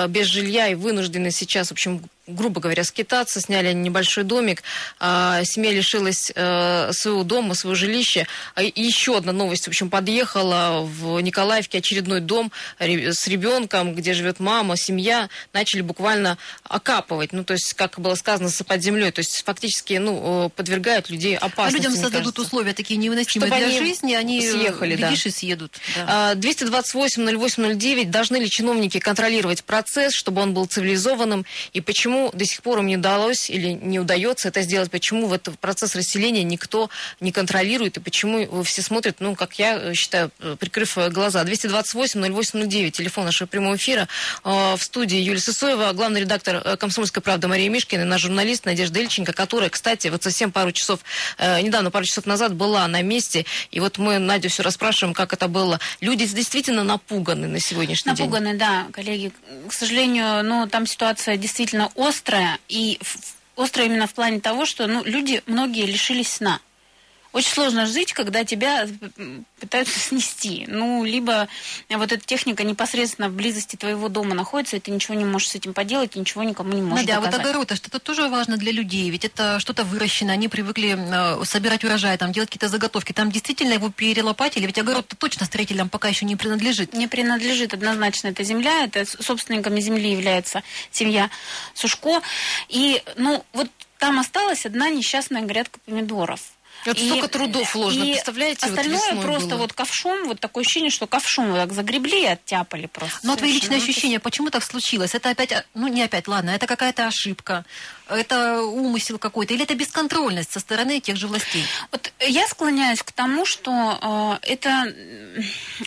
без 0.09 0.25
жилья 0.25 0.67
и 0.67 0.75
вынуждены 0.75 1.31
сейчас, 1.31 1.69
в 1.69 1.71
общем, 1.71 2.01
грубо 2.27 2.59
говоря, 2.59 2.83
скитаться, 2.83 3.39
сняли 3.39 3.71
небольшой 3.73 4.25
домик, 4.25 4.61
а, 4.99 5.43
семья 5.45 5.71
лишилась 5.71 6.31
э, 6.35 6.91
своего 6.91 7.23
дома, 7.23 7.53
своего 7.55 7.73
жилища. 7.75 8.27
А, 8.53 8.61
И 8.63 8.81
еще 8.81 9.15
одна 9.17 9.31
новость, 9.31 9.63
в 9.65 9.67
общем, 9.69 9.89
подъехала 9.89 10.81
в 10.83 11.19
Николаевке 11.21 11.77
очередной 11.77 12.19
дом 12.19 12.51
с 12.79 13.27
ребенком, 13.27 13.95
где 13.95 14.13
живет 14.13 14.39
мама, 14.41 14.75
семья, 14.75 15.29
начали 15.53 15.81
буквально 15.81 16.37
окапывать, 16.63 17.31
ну, 17.31 17.43
то 17.45 17.53
есть, 17.53 17.73
как 17.75 17.97
было 17.99 18.15
сказано, 18.15 18.49
сыпать 18.49 18.83
землей, 18.83 19.11
то 19.11 19.19
есть, 19.19 19.43
фактически, 19.45 19.93
ну, 19.93 20.47
э, 20.47 20.49
подвергают 20.49 21.09
людей 21.09 21.35
А 21.37 21.45
опасности. 21.45 21.77
людям 21.77 21.91
мне 21.93 22.01
создадут 22.01 22.35
кажется. 22.35 22.41
условия 22.41 22.73
такие 22.73 22.97
невыносимые 22.97 23.47
Чтобы 23.49 23.65
для 23.65 23.67
они 23.77 23.79
жизни, 23.87 24.13
они 24.13 24.41
съехали, 24.41 24.95
да. 24.95 25.07
глядишь, 25.07 25.25
и 25.27 25.29
съедут. 25.31 25.73
да. 25.95 26.31
А, 26.31 26.35
228-08-09. 26.35 28.05
Должны 28.09 28.37
ли 28.37 28.49
чиновники 28.49 28.99
контролировать 28.99 29.63
процесс, 29.63 30.13
чтобы 30.13 30.41
он 30.41 30.53
был 30.53 30.65
цивилизованным? 30.65 31.45
И 31.73 31.81
почему 31.81 32.16
до 32.33 32.45
сих 32.45 32.61
пор 32.61 32.79
им 32.79 32.87
не 32.87 32.97
удалось 32.97 33.49
или 33.49 33.69
не 33.69 33.99
удается 33.99 34.47
это 34.49 34.61
сделать? 34.61 34.91
Почему 34.91 35.27
в 35.27 35.33
этот 35.33 35.59
процесс 35.59 35.95
расселения 35.95 36.43
никто 36.43 36.89
не 37.19 37.31
контролирует? 37.31 37.97
И 37.97 37.99
почему 37.99 38.63
все 38.63 38.81
смотрят, 38.81 39.17
ну, 39.19 39.35
как 39.35 39.59
я 39.59 39.77
э, 39.77 39.93
считаю, 39.93 40.31
э, 40.39 40.55
прикрыв 40.59 40.97
э, 40.97 41.09
глаза? 41.09 41.43
228-08-09. 41.43 42.91
Телефон 42.91 43.25
нашего 43.25 43.47
прямого 43.47 43.75
эфира. 43.75 44.07
В 44.43 44.79
студии 44.79 45.17
Юлия 45.17 45.39
Сысоева, 45.39 45.91
главный 45.93 46.21
редактор 46.21 46.77
«Комсомольской 46.77 47.21
правды» 47.21 47.47
Мария 47.47 47.69
Мишкина, 47.69 48.01
и 48.01 48.05
наш 48.05 48.21
журналист 48.21 48.65
Надежда 48.65 48.99
Ильченко, 48.99 49.33
которая, 49.33 49.69
кстати, 49.69 50.07
вот 50.07 50.23
совсем 50.23 50.51
пару 50.51 50.71
часов, 50.71 50.99
недавно, 51.39 51.91
пару 51.91 52.05
часов 52.05 52.25
назад 52.25 52.53
была 52.55 52.87
на 52.87 53.01
месте. 53.01 53.45
И 53.71 53.79
вот 53.79 53.97
мы 53.97 54.19
Надю 54.19 54.49
все 54.49 54.63
расспрашиваем, 54.63 55.13
как 55.13 55.33
это 55.33 55.47
было. 55.47 55.79
Люди 56.01 56.25
действительно 56.25 56.83
напуганы 56.83 57.47
на 57.47 57.59
сегодняшний 57.59 58.13
день. 58.13 58.25
Напуганы, 58.25 58.55
да, 58.55 58.87
коллеги. 58.91 59.31
К 59.67 59.73
сожалению, 59.73 60.43
ну, 60.43 60.67
там 60.67 60.85
ситуация 60.85 61.37
действительно 61.37 61.91
острая. 62.07 62.59
И 62.69 62.99
острая 63.55 63.87
именно 63.87 64.07
в 64.07 64.13
плане 64.13 64.39
того, 64.39 64.65
что 64.65 64.87
ну, 64.87 65.03
люди, 65.03 65.41
многие 65.45 65.85
лишились 65.85 66.33
сна. 66.33 66.59
Очень 67.37 67.51
сложно 67.53 67.85
жить, 67.85 68.13
когда 68.13 68.43
тебя 68.43 68.87
м, 69.17 69.45
пытаются 69.59 69.99
снести. 69.99 70.65
Ну, 70.67 71.03
либо 71.03 71.47
вот 71.87 72.11
эта 72.11 72.25
техника 72.25 72.63
непосредственно 72.63 73.29
в 73.29 73.33
близости 73.33 73.75
твоего 73.75 74.09
дома 74.09 74.33
находится, 74.33 74.77
и 74.77 74.79
ты 74.79 74.89
ничего 74.89 75.13
не 75.13 75.23
можешь 75.23 75.49
с 75.49 75.55
этим 75.55 75.73
поделать, 75.75 76.15
ничего 76.15 76.41
никому 76.41 76.73
не 76.73 76.81
можешь 76.81 77.05
Надя, 77.05 77.17
а 77.17 77.19
вот 77.19 77.29
доказать. 77.29 77.45
огород, 77.45 77.75
что 77.75 77.89
это 77.89 77.99
тоже 77.99 78.27
важно 78.27 78.57
для 78.57 78.71
людей, 78.71 79.07
ведь 79.11 79.23
это 79.23 79.59
что-то 79.59 79.83
выращено, 79.83 80.33
они 80.33 80.47
привыкли 80.47 80.97
э, 80.97 81.45
собирать 81.45 81.83
урожай, 81.83 82.17
там, 82.17 82.31
делать 82.31 82.49
какие-то 82.49 82.69
заготовки, 82.69 83.13
там 83.13 83.31
действительно 83.31 83.73
его 83.73 83.91
перелопатили, 83.91 84.65
ведь 84.65 84.79
огород 84.79 85.13
точно 85.19 85.45
строителям 85.45 85.89
пока 85.89 86.07
еще 86.07 86.25
не 86.25 86.35
принадлежит. 86.35 86.95
не 86.95 87.07
принадлежит 87.07 87.75
однозначно 87.75 88.29
эта 88.29 88.43
земля. 88.43 88.85
Это 88.85 89.05
собственниками 89.05 89.79
земли 89.79 90.11
является 90.11 90.63
семья 90.89 91.29
Сушко. 91.75 92.21
И, 92.67 93.03
ну, 93.15 93.45
вот 93.53 93.69
там 93.99 94.19
осталась 94.19 94.65
одна 94.65 94.89
несчастная 94.89 95.41
грядка 95.43 95.79
помидоров. 95.85 96.41
Вот 96.87 96.99
столько 96.99 97.27
трудов 97.27 97.75
вложено, 97.75 98.03
и 98.03 98.11
представляете, 98.13 98.67
вот 98.67 98.77
Остальное 98.77 98.99
весной 99.09 99.23
просто 99.23 99.49
было. 99.49 99.57
вот 99.57 99.73
ковшом, 99.73 100.27
вот 100.27 100.39
такое 100.39 100.63
ощущение, 100.63 100.89
что 100.89 101.07
ковшом 101.07 101.51
вот 101.51 101.57
так 101.57 101.73
загребли 101.73 102.23
и 102.23 102.25
оттяпали 102.27 102.87
просто. 102.87 103.19
Но 103.23 103.35
твои 103.35 103.49
Совершенно. 103.51 103.75
личные 103.75 103.77
Ну, 103.79 103.83
ощущения, 103.83 104.19
почему 104.19 104.49
так 104.49 104.63
случилось? 104.63 105.13
Это 105.15 105.29
опять, 105.29 105.51
а, 105.51 105.65
ну 105.73 105.87
не 105.87 106.03
опять, 106.03 106.27
ладно, 106.27 106.51
это 106.51 106.67
какая-то 106.67 107.07
ошибка, 107.07 107.65
это 108.09 108.61
умысел 108.61 109.17
какой-то, 109.17 109.53
или 109.53 109.63
это 109.63 109.75
бесконтрольность 109.75 110.51
со 110.51 110.59
стороны 110.59 110.99
тех 110.99 111.17
же 111.17 111.27
властей? 111.27 111.63
Вот 111.91 112.11
я 112.19 112.47
склоняюсь 112.47 113.01
к 113.03 113.11
тому, 113.11 113.45
что 113.45 114.39
э, 114.41 114.47
это, 114.53 114.93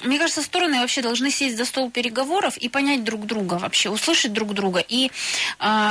мне 0.05 0.19
кажется, 0.19 0.43
стороны 0.43 0.81
вообще 0.81 1.03
должны 1.03 1.31
сесть 1.31 1.57
за 1.57 1.65
стол 1.65 1.91
переговоров 1.91 2.57
и 2.57 2.69
понять 2.69 3.05
друг 3.05 3.27
друга 3.27 3.55
вообще, 3.55 3.89
услышать 3.91 4.33
друг 4.33 4.55
друга 4.55 4.85
и 4.87 5.11
э, 5.59 5.91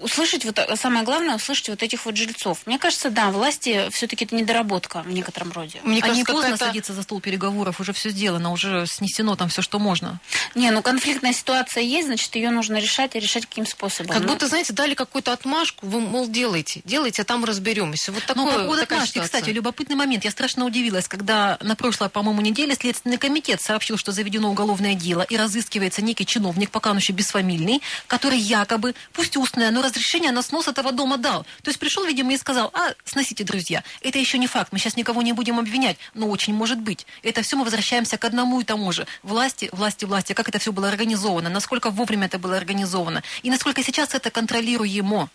услышать, 0.00 0.44
вот, 0.44 0.58
самое 0.76 1.04
главное, 1.04 1.36
услышать 1.36 1.68
вот 1.70 1.82
этих 1.82 2.04
вот 2.04 2.16
жильцов. 2.16 2.58
Мне 2.66 2.78
кажется, 2.78 3.10
да, 3.10 3.30
власти 3.30 3.88
все-таки 3.92 4.24
это 4.24 4.34
недоработка 4.34 5.02
в 5.02 5.08
некотором 5.08 5.52
роде. 5.52 5.80
Мне 5.82 5.96
не 5.96 6.00
кажется, 6.02 6.24
поздно 6.32 6.42
какая-то- 6.50 6.66
садиться 6.66 6.92
за 6.92 7.02
стол 7.02 7.20
переговоров, 7.20 7.80
уже 7.80 7.92
все 7.92 8.10
сделано, 8.10 8.52
уже 8.52 8.86
снесено 8.86 9.36
там 9.36 9.48
все, 9.48 9.62
что 9.62 9.78
можно. 9.78 10.20
Не, 10.54 10.70
ну 10.70 10.82
конфликтная 10.82 11.32
ситуация 11.32 11.82
есть, 11.82 12.08
значит, 12.08 12.34
ее 12.36 12.50
нужно 12.50 12.76
решать 12.76 13.16
и 13.16 13.18
решать 13.20 13.46
каким 13.46 13.66
способом. 13.66 14.12
Как 14.12 14.22
Ну, 14.22 14.28
будто, 14.28 14.46
знаете, 14.48 14.72
дали 14.72 14.94
какую-то 14.94 15.32
отмашку, 15.46 15.86
вы, 15.86 16.00
мол, 16.00 16.28
делайте, 16.28 16.82
делайте, 16.84 17.22
а 17.22 17.24
там 17.24 17.44
разберемся. 17.44 18.10
Вот 18.12 18.24
Но 18.28 18.34
такое, 18.34 18.52
по 18.52 18.60
поводу 18.64 18.80
такая 18.80 18.98
отмашки, 18.98 19.14
ситуация. 19.14 19.40
кстати, 19.40 19.54
любопытный 19.54 19.96
момент. 19.96 20.24
Я 20.24 20.30
страшно 20.30 20.64
удивилась, 20.64 21.06
когда 21.06 21.56
на 21.62 21.76
прошлой, 21.76 22.08
по-моему, 22.08 22.40
неделе 22.40 22.74
Следственный 22.74 23.16
комитет 23.16 23.60
сообщил, 23.62 23.96
что 23.96 24.12
заведено 24.12 24.50
уголовное 24.50 24.94
дело 24.94 25.22
и 25.22 25.36
разыскивается 25.36 26.02
некий 26.02 26.26
чиновник, 26.26 26.70
пока 26.70 26.90
он 26.90 26.98
еще 26.98 27.12
бесфамильный, 27.12 27.80
который 28.08 28.38
якобы, 28.38 28.94
пусть 29.12 29.36
устное, 29.36 29.70
но 29.70 29.82
разрешение 29.82 30.32
на 30.32 30.42
снос 30.42 30.68
этого 30.68 30.92
дома 30.92 31.16
дал. 31.16 31.44
То 31.62 31.68
есть 31.70 31.78
пришел, 31.78 32.04
видимо, 32.04 32.32
и 32.32 32.36
сказал, 32.36 32.70
а, 32.74 32.94
сносите, 33.04 33.44
друзья. 33.44 33.84
Это 34.02 34.18
еще 34.18 34.38
не 34.38 34.48
факт, 34.48 34.72
мы 34.72 34.78
сейчас 34.78 34.96
никого 34.96 35.22
не 35.22 35.32
будем 35.32 35.58
обвинять, 35.58 35.96
но 36.14 36.28
очень 36.28 36.54
может 36.54 36.80
быть. 36.80 37.06
Это 37.22 37.42
все 37.42 37.56
мы 37.56 37.64
возвращаемся 37.64 38.18
к 38.18 38.24
одному 38.24 38.60
и 38.60 38.64
тому 38.64 38.90
же. 38.92 39.06
Власти, 39.22 39.68
власти, 39.72 40.04
власти, 40.04 40.32
как 40.32 40.48
это 40.48 40.58
все 40.58 40.72
было 40.72 40.88
организовано, 40.88 41.48
насколько 41.48 41.90
вовремя 41.90 42.26
это 42.26 42.38
было 42.38 42.56
организовано, 42.56 43.22
и 43.42 43.50
насколько 43.50 43.82
сейчас 43.82 44.14
это 44.14 44.30
контролируемо. 44.30 45.30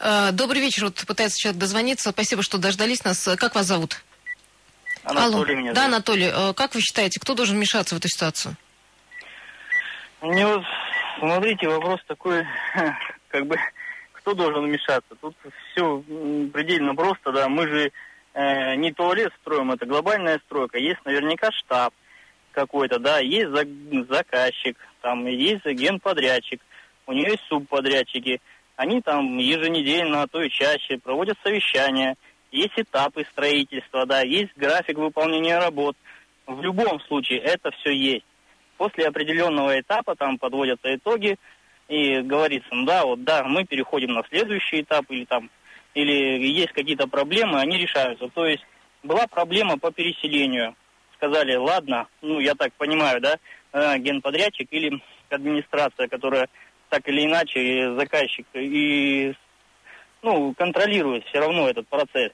Э, 0.00 0.30
Добрый 0.32 0.60
вечер. 0.60 0.84
Вот 0.84 1.04
пытается 1.06 1.38
человек 1.38 1.60
дозвониться. 1.60 2.10
Спасибо, 2.10 2.42
что 2.42 2.58
дождались 2.58 3.04
нас. 3.04 3.28
Как 3.38 3.54
вас 3.54 3.66
зовут? 3.66 4.02
Анатолий 5.04 5.52
Алло. 5.52 5.60
меня 5.60 5.72
Да, 5.72 5.80
зовут. 5.82 5.94
Анатолий. 5.94 6.30
э, 6.32 6.52
Как 6.54 6.74
вы 6.74 6.80
считаете, 6.80 7.20
кто 7.20 7.34
должен 7.34 7.56
вмешаться 7.56 7.94
в 7.94 7.98
эту 7.98 8.08
ситуацию? 8.08 8.56
Мне 10.22 10.46
вот, 10.46 10.62
смотрите, 11.18 11.68
вопрос 11.68 12.00
такой, 12.06 12.46
как 13.28 13.46
бы, 13.46 13.56
кто 14.12 14.32
должен 14.34 14.64
вмешаться? 14.64 15.14
Тут 15.20 15.36
все 15.72 15.98
предельно 16.52 16.94
просто, 16.94 17.30
да, 17.32 17.48
мы 17.48 17.68
же 17.68 17.92
э, 18.32 18.74
не 18.76 18.90
туалет 18.92 19.32
строим, 19.42 19.70
это 19.72 19.84
глобальная 19.84 20.40
стройка, 20.46 20.78
есть 20.78 21.04
наверняка 21.04 21.50
штаб 21.52 21.92
какой-то, 22.52 22.98
да, 22.98 23.18
есть 23.18 23.50
за- 23.50 24.04
заказчик, 24.14 24.78
там 25.02 25.26
есть 25.26 25.66
генподрядчик, 25.66 26.62
у 27.06 27.12
нее 27.12 27.32
есть 27.32 27.44
субподрядчики, 27.48 28.40
они 28.76 29.00
там 29.00 29.38
еженедельно, 29.38 30.22
а 30.22 30.26
то 30.26 30.42
и 30.42 30.50
чаще 30.50 30.98
проводят 30.98 31.38
совещания, 31.42 32.16
есть 32.50 32.74
этапы 32.76 33.24
строительства, 33.32 34.06
да, 34.06 34.20
есть 34.20 34.52
график 34.56 34.98
выполнения 34.98 35.58
работ. 35.58 35.96
В 36.46 36.60
любом 36.62 37.00
случае 37.00 37.40
это 37.40 37.70
все 37.72 37.90
есть. 37.90 38.24
После 38.76 39.06
определенного 39.06 39.78
этапа 39.80 40.14
там 40.14 40.38
подводятся 40.38 40.94
итоги 40.94 41.36
и 41.88 42.20
говорится, 42.20 42.68
ну 42.72 42.84
да, 42.86 43.04
вот 43.04 43.24
да, 43.24 43.44
мы 43.44 43.64
переходим 43.64 44.12
на 44.12 44.22
следующий 44.28 44.82
этап 44.82 45.04
или 45.08 45.24
там, 45.24 45.50
или 45.94 46.46
есть 46.46 46.72
какие-то 46.72 47.06
проблемы, 47.06 47.60
они 47.60 47.78
решаются. 47.78 48.28
То 48.28 48.46
есть 48.46 48.64
была 49.02 49.26
проблема 49.26 49.78
по 49.78 49.90
переселению. 49.90 50.74
Сказали, 51.16 51.54
ладно, 51.54 52.08
ну 52.22 52.40
я 52.40 52.54
так 52.54 52.72
понимаю, 52.74 53.20
да, 53.20 53.38
э, 53.72 53.98
генподрядчик 53.98 54.68
или 54.70 55.00
администрация, 55.30 56.08
которая 56.08 56.48
так 56.88 57.08
или 57.08 57.24
иначе 57.24 57.94
заказчик 57.94 58.46
и 58.54 59.34
ну, 60.22 60.54
контролирует 60.54 61.24
все 61.26 61.40
равно 61.40 61.68
этот 61.68 61.86
процесс. 61.88 62.32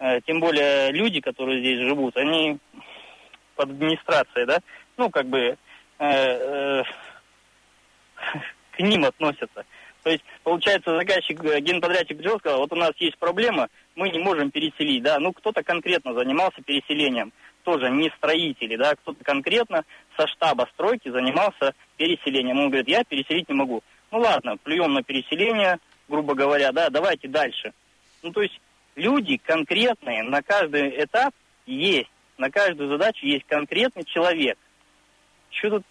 Э, 0.00 0.20
тем 0.26 0.40
более 0.40 0.90
люди, 0.92 1.20
которые 1.20 1.60
здесь 1.60 1.80
живут, 1.80 2.16
они 2.16 2.58
под 3.54 3.70
администрацией, 3.70 4.46
да, 4.46 4.58
ну, 4.96 5.10
как 5.10 5.26
бы 5.26 5.40
э, 5.40 5.56
э, 5.98 6.82
к 8.72 8.80
ним 8.80 9.04
относятся. 9.04 9.64
То 10.02 10.10
есть, 10.10 10.24
получается, 10.42 10.96
заказчик, 10.96 11.42
э, 11.44 11.60
генподрядчик 11.60 12.18
пришел, 12.18 12.38
сказал, 12.38 12.60
вот 12.60 12.72
у 12.72 12.76
нас 12.76 12.92
есть 12.98 13.18
проблема, 13.18 13.68
мы 13.96 14.10
не 14.10 14.18
можем 14.18 14.50
переселить, 14.50 15.02
да, 15.02 15.18
ну, 15.18 15.32
кто-то 15.32 15.62
конкретно 15.62 16.14
занимался 16.14 16.62
переселением, 16.62 17.32
тоже 17.64 17.90
не 17.90 18.10
строители, 18.16 18.76
да, 18.76 18.94
кто-то 18.94 19.22
конкретно 19.24 19.84
со 20.16 20.26
штаба 20.26 20.68
стройки 20.72 21.10
занимался 21.10 21.74
переселением. 21.96 22.58
Он 22.58 22.68
говорит, 22.68 22.88
я 22.88 23.04
переселить 23.04 23.48
не 23.48 23.54
могу. 23.54 23.82
Ну, 24.10 24.20
ладно, 24.20 24.56
плюем 24.56 24.94
на 24.94 25.02
переселение, 25.02 25.78
грубо 26.08 26.34
говоря, 26.34 26.72
да, 26.72 26.88
давайте 26.88 27.28
дальше. 27.28 27.72
Ну, 28.22 28.32
то 28.32 28.40
есть, 28.40 28.58
люди 28.94 29.36
конкретные 29.36 30.22
на 30.22 30.42
каждый 30.42 31.04
этап 31.04 31.34
есть, 31.66 32.10
на 32.38 32.50
каждую 32.50 32.88
задачу 32.88 33.26
есть 33.26 33.44
конкретный 33.46 34.04
человек. 34.04 34.56
Что 35.50 35.70
тут 35.70 35.84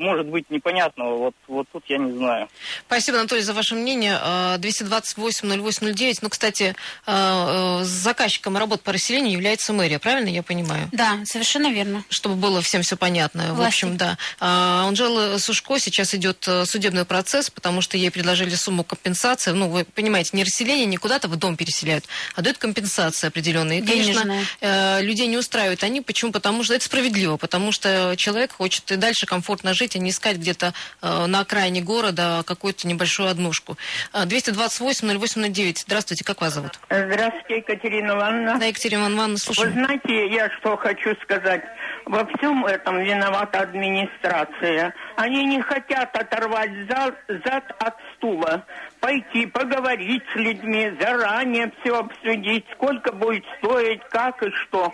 может 0.00 0.26
быть 0.26 0.50
непонятного, 0.50 1.16
вот, 1.16 1.34
вот 1.46 1.66
тут 1.72 1.84
я 1.88 1.98
не 1.98 2.12
знаю. 2.12 2.48
Спасибо, 2.86 3.18
Анатолий, 3.18 3.42
за 3.42 3.52
ваше 3.52 3.74
мнение. 3.74 4.18
228-08-09. 4.58 6.18
Ну, 6.22 6.28
кстати, 6.28 6.74
а, 7.06 7.80
э, 7.80 7.84
заказчиком 7.84 8.56
работ 8.56 8.82
по 8.82 8.92
расселению 8.92 9.32
является 9.32 9.72
мэрия, 9.72 9.98
правильно 9.98 10.28
я 10.28 10.42
понимаю? 10.42 10.88
Да, 10.92 11.18
совершенно 11.24 11.70
верно. 11.70 12.04
Чтобы 12.08 12.36
было 12.36 12.60
всем 12.62 12.82
все 12.82 12.96
понятно. 12.96 13.54
Власти. 13.54 13.60
В 13.60 13.66
общем, 13.66 13.96
да. 13.96 14.18
А, 14.40 14.86
Анжела 14.88 15.38
Сушко 15.38 15.78
сейчас 15.78 16.14
идет 16.14 16.46
э, 16.48 16.64
судебный 16.64 17.04
процесс, 17.04 17.50
потому 17.50 17.80
что 17.80 17.96
ей 17.96 18.10
предложили 18.10 18.54
сумму 18.54 18.84
компенсации. 18.84 19.52
Ну, 19.52 19.68
вы 19.68 19.84
понимаете, 19.84 20.30
не 20.32 20.44
расселение, 20.44 20.86
не 20.86 20.96
куда-то 20.96 21.28
в 21.28 21.36
дом 21.36 21.56
переселяют, 21.56 22.06
а 22.34 22.42
дают 22.42 22.58
компенсации 22.58 23.26
определенные. 23.26 23.80
И, 23.80 23.82
конечно, 23.82 24.22
Денежная. 24.24 24.44
э, 24.60 25.02
людей 25.02 25.26
не 25.26 25.36
устраивают 25.36 25.82
они. 25.84 26.00
Почему? 26.00 26.32
Потому 26.32 26.64
что 26.64 26.74
это 26.74 26.84
справедливо, 26.84 27.36
потому 27.36 27.72
что 27.72 28.14
человек 28.16 28.52
хочет 28.52 28.90
и 28.92 28.96
дальше 28.96 29.26
комфортно 29.26 29.74
жить, 29.74 29.89
а 29.96 29.98
не 29.98 30.10
искать 30.10 30.36
где-то 30.36 30.72
э, 31.02 31.26
на 31.26 31.40
окраине 31.40 31.80
города 31.80 32.42
какую-то 32.46 32.86
небольшую 32.88 33.28
однушку. 33.28 33.76
Э, 34.12 34.24
228-08-09. 34.24 35.82
Здравствуйте, 35.86 36.24
как 36.24 36.40
вас 36.40 36.54
зовут? 36.54 36.78
Здравствуйте, 36.88 37.56
Екатерина 37.58 38.12
Ивановна. 38.12 38.58
Да, 38.58 38.66
Екатерина 38.66 39.00
Ивановна, 39.00 39.34
Вы 39.34 39.38
слушаю. 39.38 39.72
знаете, 39.72 40.28
я 40.28 40.50
что 40.58 40.76
хочу 40.76 41.14
сказать. 41.22 41.62
Во 42.06 42.26
всем 42.26 42.66
этом 42.66 42.98
виновата 43.00 43.60
администрация. 43.60 44.94
Они 45.16 45.44
не 45.44 45.60
хотят 45.62 46.16
оторвать 46.16 46.70
зад, 46.88 47.14
зад 47.28 47.64
от 47.78 47.94
стула. 48.16 48.64
Пойти 49.00 49.46
поговорить 49.46 50.22
с 50.32 50.36
людьми, 50.36 50.92
заранее 51.00 51.72
все 51.80 51.98
обсудить, 51.98 52.64
сколько 52.74 53.12
будет 53.12 53.44
стоить, 53.58 54.00
как 54.10 54.42
и 54.42 54.50
что. 54.50 54.92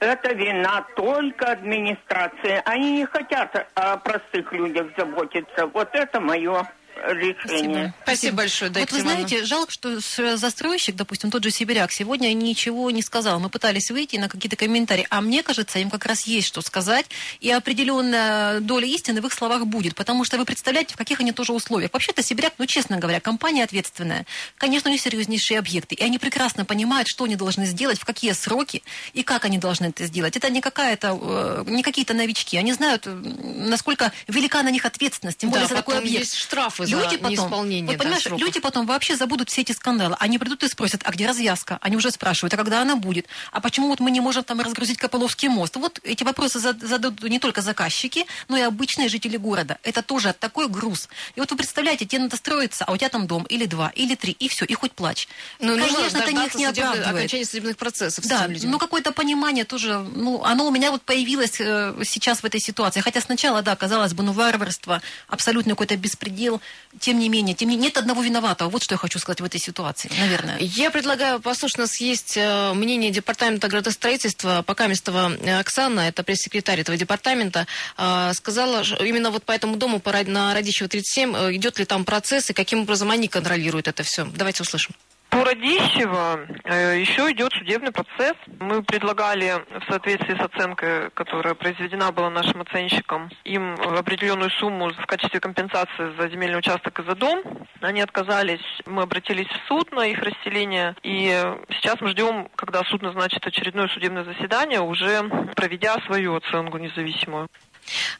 Это 0.00 0.32
вина 0.32 0.86
только 0.94 1.52
администрации. 1.52 2.62
Они 2.64 2.98
не 2.98 3.04
хотят 3.04 3.68
о 3.74 3.96
простых 3.96 4.52
людях 4.52 4.86
заботиться. 4.96 5.66
Вот 5.66 5.88
это 5.92 6.20
мое 6.20 6.70
решение. 7.06 7.94
Спасибо 8.02 8.38
большое, 8.38 8.70
да, 8.70 8.80
Вот 8.80 8.90
вы 8.90 8.98
Екатерина 8.98 9.12
Ивановна. 9.14 9.28
знаете, 9.28 9.46
жалко, 9.46 9.72
что 9.72 10.00
с- 10.00 10.36
застройщик, 10.36 10.96
допустим, 10.96 11.30
тот 11.30 11.42
же 11.44 11.50
Сибиряк, 11.50 11.92
сегодня 11.92 12.32
ничего 12.32 12.90
не 12.90 13.02
сказал. 13.02 13.40
Мы 13.40 13.48
пытались 13.50 13.90
выйти 13.90 14.16
на 14.16 14.28
какие-то 14.28 14.56
комментарии, 14.56 15.06
а 15.10 15.20
мне 15.20 15.42
кажется, 15.42 15.78
им 15.78 15.90
как 15.90 16.04
раз 16.06 16.22
есть 16.22 16.46
что 16.48 16.60
сказать, 16.60 17.06
и 17.40 17.50
определенная 17.50 18.60
доля 18.60 18.86
истины 18.86 19.20
в 19.20 19.26
их 19.26 19.32
словах 19.32 19.66
будет, 19.66 19.94
потому 19.94 20.24
что 20.24 20.38
вы 20.38 20.44
представляете, 20.44 20.94
в 20.94 20.96
каких 20.96 21.20
они 21.20 21.32
тоже 21.32 21.52
условиях. 21.52 21.92
Вообще-то 21.92 22.22
Сибиряк, 22.22 22.54
ну, 22.58 22.66
честно 22.66 22.98
говоря, 22.98 23.20
компания 23.20 23.64
ответственная. 23.64 24.26
Конечно, 24.56 24.90
у 24.90 24.92
них 24.92 25.00
серьезнейшие 25.00 25.58
объекты, 25.58 25.94
и 25.94 26.02
они 26.02 26.18
прекрасно 26.18 26.64
понимают, 26.64 27.08
что 27.08 27.24
они 27.24 27.36
должны 27.36 27.66
сделать, 27.66 27.98
в 27.98 28.04
какие 28.04 28.32
сроки 28.32 28.82
и 29.12 29.22
как 29.22 29.44
они 29.44 29.58
должны 29.58 29.86
это 29.86 30.06
сделать. 30.06 30.36
Это 30.36 30.50
не 30.50 30.60
какая-то, 30.60 31.18
э, 31.20 31.64
не 31.66 31.82
какие-то 31.82 32.14
новички. 32.14 32.56
Они 32.56 32.72
знают, 32.72 33.06
э, 33.06 33.10
насколько 33.10 34.12
велика 34.26 34.62
на 34.62 34.70
них 34.70 34.84
ответственность, 34.84 35.38
тем 35.38 35.50
Да, 35.50 35.56
более 35.56 35.68
за 35.68 35.74
такой 35.76 35.98
объект. 35.98 36.20
есть 36.20 36.34
штрафы 36.36 36.86
за 36.88 36.96
люди 37.02 37.16
потом, 37.16 37.30
неисполнение, 37.30 37.86
вот 37.86 37.92
да, 37.96 37.98
понимаешь, 37.98 38.22
сроков. 38.22 38.40
люди 38.40 38.60
потом 38.60 38.86
вообще 38.86 39.16
забудут 39.16 39.50
все 39.50 39.60
эти 39.62 39.72
скандалы. 39.72 40.16
Они 40.18 40.38
придут 40.38 40.62
и 40.62 40.68
спросят, 40.68 41.02
а 41.04 41.10
где 41.12 41.26
развязка? 41.26 41.78
Они 41.80 41.96
уже 41.96 42.10
спрашивают, 42.10 42.54
а 42.54 42.56
когда 42.56 42.82
она 42.82 42.96
будет? 42.96 43.26
А 43.52 43.60
почему 43.60 43.88
вот 43.88 44.00
мы 44.00 44.10
не 44.10 44.20
можем 44.20 44.44
там 44.44 44.60
разгрузить 44.60 44.98
Копыловский 44.98 45.48
мост? 45.48 45.76
Вот 45.76 46.00
эти 46.02 46.24
вопросы 46.24 46.58
зад- 46.58 46.80
зададут 46.80 47.22
не 47.28 47.38
только 47.38 47.60
заказчики, 47.62 48.26
но 48.48 48.56
и 48.56 48.60
обычные 48.62 49.08
жители 49.08 49.36
города. 49.36 49.78
Это 49.82 50.02
тоже 50.02 50.34
такой 50.38 50.68
груз. 50.68 51.08
И 51.36 51.40
вот 51.40 51.50
вы 51.50 51.56
представляете, 51.56 52.04
тебе 52.06 52.22
надо 52.22 52.36
строиться, 52.36 52.84
а 52.84 52.92
у 52.92 52.96
тебя 52.96 53.08
там 53.08 53.26
дом 53.26 53.44
или 53.44 53.66
два, 53.66 53.90
или 53.94 54.14
три, 54.14 54.32
и 54.32 54.48
все, 54.48 54.64
и 54.64 54.74
хоть 54.74 54.92
плачь. 54.92 55.28
Ну, 55.60 55.76
нужно 55.76 55.96
Конечно, 55.96 56.18
это 56.18 56.30
их 56.30 56.34
дождаться 56.34 56.58
не 56.58 56.64
оправдывает. 56.66 57.06
окончания 57.16 57.44
судебных 57.44 57.76
процессов 57.76 58.24
Да, 58.26 58.46
людьми. 58.46 58.70
ну 58.70 58.78
какое-то 58.78 59.12
понимание 59.12 59.64
тоже, 59.64 59.98
ну, 60.14 60.42
оно 60.44 60.66
у 60.66 60.70
меня 60.70 60.90
вот 60.90 61.02
появилось 61.02 61.60
э, 61.60 61.94
сейчас 62.04 62.40
в 62.40 62.44
этой 62.44 62.60
ситуации. 62.60 63.00
Хотя 63.00 63.20
сначала, 63.20 63.62
да, 63.62 63.76
казалось 63.76 64.12
бы, 64.14 64.22
ну, 64.22 64.32
варварство, 64.32 65.02
абсолютно 65.28 65.72
какой-то 65.72 65.96
беспредел. 65.96 66.60
Тем 67.00 67.18
не 67.18 67.28
менее, 67.28 67.54
тем 67.54 67.68
не 67.68 67.76
нет 67.76 67.98
одного 67.98 68.22
виноватого. 68.22 68.70
Вот 68.70 68.82
что 68.82 68.94
я 68.94 68.98
хочу 68.98 69.18
сказать 69.18 69.40
в 69.40 69.44
этой 69.44 69.60
ситуации, 69.60 70.10
наверное. 70.18 70.56
Я 70.58 70.90
предлагаю 70.90 71.38
послушать, 71.38 71.78
у 71.78 71.82
нас 71.82 72.00
есть 72.00 72.36
э, 72.36 72.72
мнение 72.72 73.10
департамента 73.10 73.68
градостроительства 73.68 74.62
Покаместова 74.62 75.32
э, 75.36 75.60
Оксана, 75.60 76.00
это 76.00 76.22
пресс-секретарь 76.22 76.80
этого 76.80 76.96
департамента, 76.96 77.66
э, 77.98 78.32
сказала, 78.34 78.84
что 78.84 79.04
именно 79.04 79.30
вот 79.30 79.44
по 79.44 79.52
этому 79.52 79.76
дому 79.76 80.02
на 80.26 80.54
Радищева 80.54 80.88
37 80.88 81.36
э, 81.36 81.54
идет 81.56 81.78
ли 81.78 81.84
там 81.84 82.04
процесс 82.04 82.50
и 82.50 82.52
каким 82.54 82.80
образом 82.82 83.10
они 83.10 83.28
контролируют 83.28 83.86
это 83.86 84.02
все. 84.02 84.24
Давайте 84.24 84.62
услышим. 84.62 84.94
По 85.30 85.44
Радищево 85.44 86.46
э, 86.64 87.00
еще 87.00 87.30
идет 87.30 87.52
судебный 87.52 87.92
процесс. 87.92 88.34
Мы 88.60 88.82
предлагали 88.82 89.54
в 89.78 89.90
соответствии 89.90 90.34
с 90.34 90.40
оценкой, 90.40 91.10
которая 91.10 91.54
произведена 91.54 92.10
была 92.12 92.30
нашим 92.30 92.62
оценщиком, 92.62 93.30
им 93.44 93.74
определенную 93.74 94.50
сумму 94.50 94.90
в 94.90 95.06
качестве 95.06 95.40
компенсации 95.40 96.16
за 96.18 96.28
земельный 96.28 96.58
участок 96.58 96.98
и 97.00 97.04
за 97.04 97.14
дом. 97.14 97.42
Они 97.80 98.00
отказались, 98.00 98.64
мы 98.86 99.02
обратились 99.02 99.48
в 99.48 99.68
суд 99.68 99.92
на 99.92 100.06
их 100.06 100.18
расселение, 100.20 100.96
и 101.02 101.28
сейчас 101.70 102.00
мы 102.00 102.10
ждем, 102.10 102.48
когда 102.56 102.82
суд 102.84 103.02
назначит 103.02 103.46
очередное 103.46 103.88
судебное 103.88 104.24
заседание, 104.24 104.80
уже 104.80 105.22
проведя 105.54 105.96
свою 106.06 106.36
оценку 106.36 106.78
независимую. 106.78 107.48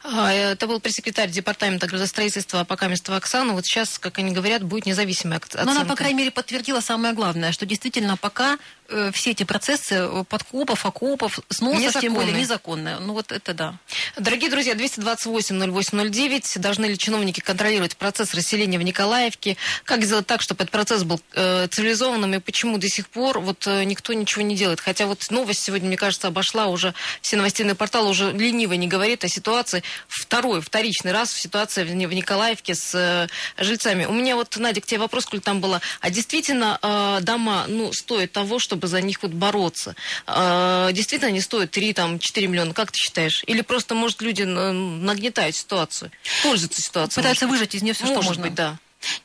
А, 0.03 0.31
Это 0.33 0.67
был 0.67 0.79
пресс-секретарь 0.79 1.29
департамента 1.29 1.87
градостроительства 1.87 2.63
Покаместова 2.63 3.17
Оксана. 3.17 3.53
Вот 3.53 3.65
сейчас, 3.65 3.99
как 3.99 4.19
они 4.19 4.31
говорят, 4.31 4.63
будет 4.63 4.85
независимая 4.85 5.37
оценка. 5.39 5.65
Но 5.65 5.71
она, 5.71 5.85
по 5.85 5.95
крайней 5.95 6.17
мере, 6.17 6.31
подтвердила 6.31 6.81
самое 6.81 7.13
главное, 7.13 7.51
что 7.51 7.65
действительно 7.65 8.17
пока 8.17 8.57
э, 8.87 9.11
все 9.13 9.31
эти 9.31 9.43
процессы 9.43 9.95
э, 9.95 10.23
подкопов, 10.27 10.85
окопов, 10.85 11.39
сносов, 11.49 12.01
тем 12.01 12.13
более 12.13 12.33
Незаконные. 12.33 12.41
незаконные. 12.41 12.99
Ну 12.99 13.13
вот 13.13 13.31
это 13.31 13.53
да. 13.53 13.75
Дорогие 14.17 14.49
друзья, 14.49 14.73
228-08-09. 14.73 16.59
Должны 16.59 16.85
ли 16.85 16.97
чиновники 16.97 17.39
контролировать 17.39 17.97
процесс 17.97 18.33
расселения 18.33 18.77
в 18.79 18.83
Николаевке? 18.83 19.57
Как 19.85 20.03
сделать 20.03 20.27
так, 20.27 20.41
чтобы 20.41 20.63
этот 20.63 20.71
процесс 20.71 21.03
был 21.03 21.21
э, 21.33 21.67
цивилизованным? 21.69 22.33
И 22.35 22.39
почему 22.39 22.77
до 22.77 22.87
сих 22.89 23.09
пор 23.09 23.39
вот 23.39 23.65
э, 23.67 23.83
никто 23.83 24.13
ничего 24.13 24.41
не 24.41 24.55
делает? 24.55 24.79
Хотя 24.79 25.05
вот 25.05 25.25
новость 25.29 25.61
сегодня, 25.61 25.87
мне 25.87 25.97
кажется, 25.97 26.27
обошла 26.27 26.67
уже 26.67 26.93
все 27.21 27.37
новостные 27.37 27.75
порталы, 27.75 28.09
уже 28.09 28.31
лениво 28.31 28.73
не 28.73 28.87
говорит 28.87 29.23
о 29.23 29.27
ситуации. 29.27 29.58
Второй, 30.07 30.61
вторичный 30.61 31.11
раз 31.11 31.31
в 31.31 31.41
ситуации 31.41 31.83
в 31.83 31.89
в 31.89 32.13
Николаевке 32.13 32.75
с 32.75 32.95
э, 32.95 33.27
жильцами. 33.61 34.05
У 34.05 34.13
меня 34.13 34.35
вот, 34.35 34.55
Надя, 34.57 34.81
к 34.81 34.85
тебе 34.85 34.99
вопрос, 34.99 35.25
коль 35.25 35.41
там 35.41 35.61
была. 35.61 35.81
А 36.01 36.09
действительно 36.09 36.79
э, 36.81 37.19
дома, 37.21 37.65
ну, 37.67 37.91
стоят 37.93 38.31
того, 38.31 38.59
чтобы 38.59 38.87
за 38.87 39.01
них 39.01 39.21
вот 39.21 39.31
бороться? 39.31 39.95
Э, 40.27 40.89
действительно 40.91 41.29
они 41.29 41.41
стоят 41.41 41.71
3, 41.71 41.93
там, 41.93 42.19
4 42.19 42.47
миллиона? 42.47 42.73
Как 42.73 42.91
ты 42.91 42.97
считаешь? 42.97 43.43
Или 43.47 43.61
просто, 43.61 43.95
может, 43.95 44.21
люди 44.21 44.43
нагнетают 44.43 45.55
ситуацию, 45.55 46.11
пользуются 46.43 46.81
ситуацией? 46.81 47.15
Пытаются 47.15 47.45
может 47.45 47.59
выжать 47.59 47.75
из 47.75 47.81
нее 47.81 47.93
все, 47.93 48.05
что 48.05 48.15
Может 48.15 48.29
можно. 48.29 48.43
быть, 48.43 48.55
да. 48.55 48.77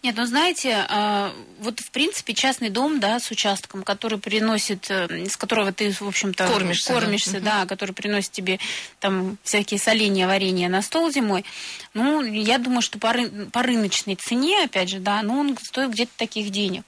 Нет, 0.02 0.14
ну 0.16 0.24
знаете, 0.26 0.86
а, 0.88 1.32
вот 1.60 1.80
в 1.80 1.90
принципе 1.90 2.32
частный 2.34 2.70
дом, 2.70 3.00
да, 3.00 3.18
с 3.18 3.30
участком, 3.30 3.82
который 3.82 4.18
приносит, 4.18 4.88
э, 4.90 5.06
из 5.24 5.36
которого 5.36 5.72
ты, 5.72 5.90
в 5.92 6.02
общем-то, 6.02 6.46
Кормишься, 6.46 6.88
да. 6.92 7.00
кормишься, 7.00 7.30
Мгм. 7.36 7.44
да, 7.44 7.66
который 7.66 7.92
приносит 7.92 8.30
тебе 8.30 8.60
там 9.00 9.36
всякие 9.42 9.80
соленья, 9.80 10.26
варенья 10.26 10.68
на 10.68 10.80
стол 10.82 11.10
зимой. 11.10 11.44
Ну, 11.92 12.22
я 12.22 12.58
думаю, 12.58 12.82
что 12.82 12.98
по, 12.98 13.08
ры- 13.08 13.50
по 13.50 13.62
рыночной 13.62 14.14
цене, 14.14 14.64
опять 14.64 14.90
же, 14.90 15.00
да, 15.00 15.22
ну 15.22 15.40
он 15.40 15.58
стоит 15.60 15.90
где-то 15.90 16.12
таких 16.16 16.50
денег. 16.50 16.84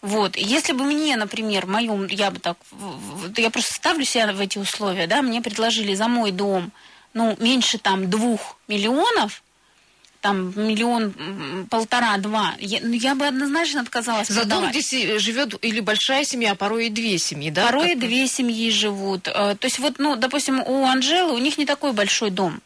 Вот. 0.00 0.36
Если 0.36 0.72
бы 0.72 0.82
мне, 0.84 1.16
например, 1.16 1.66
моем, 1.66 2.06
я 2.08 2.32
бы 2.32 2.40
так, 2.40 2.56
я 3.36 3.50
просто 3.50 3.74
ставлю 3.74 4.04
себя 4.04 4.32
в 4.32 4.40
эти 4.40 4.58
условия, 4.58 5.06
да, 5.06 5.22
мне 5.22 5.40
предложили 5.40 5.94
за 5.94 6.08
мой 6.08 6.32
дом, 6.32 6.72
ну, 7.14 7.36
меньше 7.38 7.78
там 7.78 8.10
двух 8.10 8.56
миллионов, 8.66 9.44
там 10.22 10.52
миллион, 10.56 11.66
полтора-два, 11.68 12.54
я, 12.58 12.78
ну, 12.80 12.92
я 12.94 13.14
бы 13.14 13.26
однозначно 13.26 13.80
отказалась 13.82 14.28
За 14.28 14.40
дом, 14.44 14.48
продавать. 14.62 14.70
где 14.70 14.82
си- 14.82 15.18
живет 15.18 15.54
или 15.62 15.80
большая 15.80 16.24
семья, 16.24 16.52
а 16.52 16.54
порой 16.54 16.86
и 16.86 16.90
две 16.90 17.18
семьи, 17.18 17.50
да? 17.50 17.66
Порой 17.66 17.90
как- 17.90 17.98
две 17.98 18.26
семьи 18.28 18.70
живут. 18.70 19.28
Э, 19.28 19.56
То 19.58 19.64
есть 19.66 19.78
вот, 19.80 19.98
ну, 19.98 20.16
допустим, 20.16 20.62
у 20.62 20.86
Анжелы, 20.86 21.34
у 21.34 21.38
них 21.38 21.58
не 21.58 21.66
такой 21.66 21.92
большой 21.92 22.30
дом. 22.30 22.60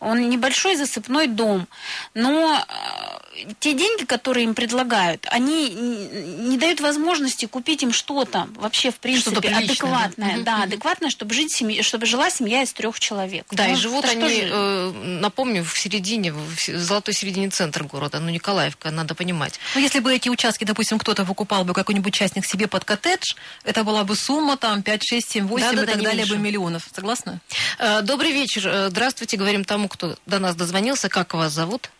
Он 0.00 0.28
небольшой 0.28 0.76
засыпной 0.76 1.26
дом. 1.28 1.66
Но 2.14 2.56
э, 2.58 3.27
те 3.60 3.74
деньги, 3.74 4.04
которые 4.04 4.44
им 4.44 4.54
предлагают, 4.54 5.26
они 5.30 5.70
не 5.70 6.56
дают 6.58 6.80
возможности 6.80 7.46
купить 7.46 7.82
им 7.82 7.92
что-то 7.92 8.48
вообще, 8.56 8.90
в 8.90 8.96
принципе, 8.98 9.48
да? 9.50 9.58
адекватное. 9.58 10.38
Да, 10.42 10.54
мгм. 10.56 10.62
адекватное, 10.64 11.10
чтобы, 11.10 11.34
жить 11.34 11.52
семье, 11.52 11.82
чтобы 11.82 12.06
жила 12.06 12.30
семья 12.30 12.62
из 12.62 12.72
трех 12.72 12.98
человек. 13.00 13.46
Да, 13.50 13.64
Ну, 13.66 13.72
и 13.72 13.76
живут 13.76 14.04
они, 14.04 14.28
же- 14.28 14.48
э, 14.50 14.90
напомню, 15.20 15.64
в 15.64 15.78
середине, 15.78 16.32
в 16.32 16.58
золотой 16.58 17.14
середине 17.14 17.50
центра 17.50 17.84
города, 17.84 18.18
ну, 18.20 18.30
Николаевка, 18.30 18.90
надо 18.90 19.14
понимать. 19.14 19.58
Ну, 19.74 19.80
если 19.80 20.00
бы 20.00 20.14
эти 20.14 20.28
участки, 20.28 20.64
допустим, 20.64 20.98
кто-то 20.98 21.24
выкупал 21.24 21.64
бы 21.64 21.74
какой-нибудь 21.74 22.14
частник 22.14 22.46
себе 22.46 22.66
под 22.66 22.84
коттедж, 22.84 23.34
это 23.64 23.84
была 23.84 24.04
бы 24.04 24.16
сумма 24.16 24.56
там 24.56 24.82
5, 24.82 25.02
6, 25.04 25.30
7, 25.30 25.46
8 25.46 25.66
Да-да-да, 25.66 25.82
и 25.82 25.86
так 25.86 25.96
не 25.96 26.04
далее 26.04 26.18
меньше. 26.22 26.34
бы 26.34 26.40
миллионов. 26.40 26.88
Согласны? 26.94 27.40
Э, 27.78 28.02
Добрый 28.02 28.32
вечер. 28.32 28.66
Э, 28.66 28.88
Здравствуйте, 28.90 29.36
говорим 29.36 29.64
тому, 29.64 29.88
кто 29.88 30.16
до 30.26 30.38
нас 30.38 30.56
дозвонился. 30.56 31.08
Как 31.08 31.34
вас 31.34 31.52
зовут? 31.52 31.90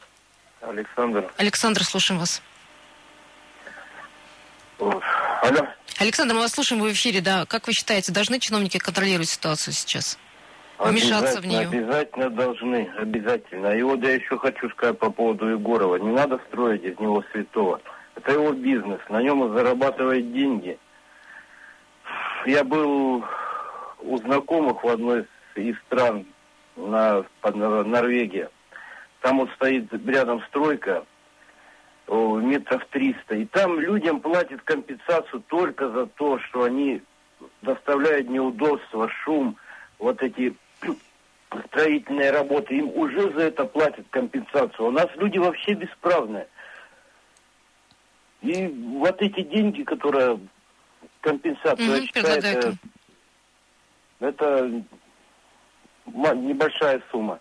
Александр. 0.60 1.30
Александр, 1.36 1.84
слушаем 1.84 2.20
вас. 2.20 2.42
Алло. 4.78 5.66
Александр, 5.98 6.34
мы 6.34 6.40
вас 6.40 6.52
слушаем 6.52 6.80
вы 6.80 6.90
в 6.90 6.92
эфире, 6.92 7.20
да. 7.20 7.44
Как 7.46 7.66
вы 7.66 7.72
считаете, 7.72 8.12
должны 8.12 8.38
чиновники 8.38 8.78
контролировать 8.78 9.28
ситуацию 9.28 9.74
сейчас? 9.74 10.18
Вмешаться 10.78 11.40
в 11.40 11.46
нее? 11.46 11.66
Обязательно 11.66 12.30
должны, 12.30 12.88
обязательно. 12.96 13.76
И 13.76 13.82
вот 13.82 14.00
я 14.02 14.14
еще 14.14 14.38
хочу 14.38 14.70
сказать 14.70 14.98
по 14.98 15.10
поводу 15.10 15.48
Егорова. 15.48 15.96
Не 15.96 16.12
надо 16.12 16.40
строить 16.48 16.84
из 16.84 16.98
него 17.00 17.24
святого. 17.32 17.80
Это 18.14 18.32
его 18.32 18.52
бизнес, 18.52 19.00
на 19.08 19.20
нем 19.22 19.42
он 19.42 19.54
зарабатывает 19.54 20.32
деньги. 20.32 20.78
Я 22.46 22.62
был 22.64 23.24
у 24.00 24.16
знакомых 24.18 24.82
в 24.84 24.88
одной 24.88 25.26
из, 25.56 25.76
стран, 25.86 26.26
на, 26.76 27.24
под 27.40 27.56
Нор- 27.56 27.84
Норвегия. 27.84 28.50
Там 29.20 29.38
вот 29.38 29.50
стоит 29.52 29.92
рядом 30.06 30.42
стройка, 30.48 31.04
о, 32.06 32.38
метров 32.38 32.84
300. 32.90 33.34
И 33.36 33.44
там 33.46 33.78
людям 33.80 34.20
платят 34.20 34.62
компенсацию 34.62 35.42
только 35.48 35.90
за 35.90 36.06
то, 36.06 36.38
что 36.40 36.64
они 36.64 37.02
доставляют 37.62 38.28
неудобства, 38.28 39.08
шум, 39.24 39.56
вот 39.98 40.22
эти 40.22 40.54
строительные 41.66 42.30
работы. 42.30 42.76
Им 42.76 42.90
уже 42.90 43.32
за 43.32 43.42
это 43.42 43.64
платят 43.64 44.06
компенсацию. 44.10 44.88
У 44.88 44.90
нас 44.90 45.08
люди 45.16 45.38
вообще 45.38 45.74
бесправные. 45.74 46.46
И 48.40 48.66
вот 48.66 49.20
эти 49.20 49.42
деньги, 49.42 49.82
которые 49.82 50.38
компенсацию, 51.20 51.88
я 51.88 52.02
считаю, 52.02 52.24
предлагают 52.24 52.78
это, 54.20 54.84
это 56.06 56.34
небольшая 56.36 57.02
сумма. 57.10 57.40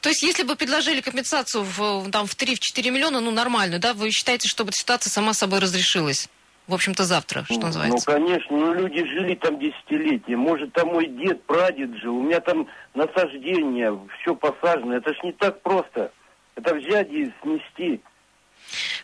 То 0.00 0.08
есть, 0.08 0.22
если 0.22 0.42
бы 0.42 0.56
предложили 0.56 1.00
компенсацию 1.00 1.64
в, 1.64 2.10
там, 2.10 2.26
в 2.26 2.34
3-4 2.36 2.90
миллиона, 2.90 3.20
ну, 3.20 3.30
нормальную, 3.30 3.80
да, 3.80 3.94
вы 3.94 4.10
считаете, 4.10 4.48
что 4.48 4.64
эта 4.64 4.72
ситуация 4.72 5.10
сама 5.10 5.32
собой 5.32 5.58
разрешилась? 5.60 6.28
В 6.66 6.74
общем-то, 6.74 7.02
завтра, 7.04 7.44
что 7.44 7.54
Ну, 7.54 7.60
называется. 7.66 8.06
конечно, 8.06 8.56
ну 8.56 8.72
люди 8.74 9.04
жили 9.04 9.34
там 9.34 9.58
десятилетия. 9.58 10.36
Может, 10.36 10.72
там 10.72 10.88
мой 10.88 11.06
дед, 11.08 11.42
прадед 11.42 11.96
жил. 11.96 12.16
У 12.16 12.22
меня 12.22 12.38
там 12.40 12.68
насаждение, 12.94 13.98
все 14.20 14.36
посажено. 14.36 14.94
Это 14.96 15.12
ж 15.12 15.16
не 15.24 15.32
так 15.32 15.60
просто. 15.62 16.12
Это 16.54 16.74
взять 16.74 17.10
и 17.10 17.32
снести. 17.42 18.00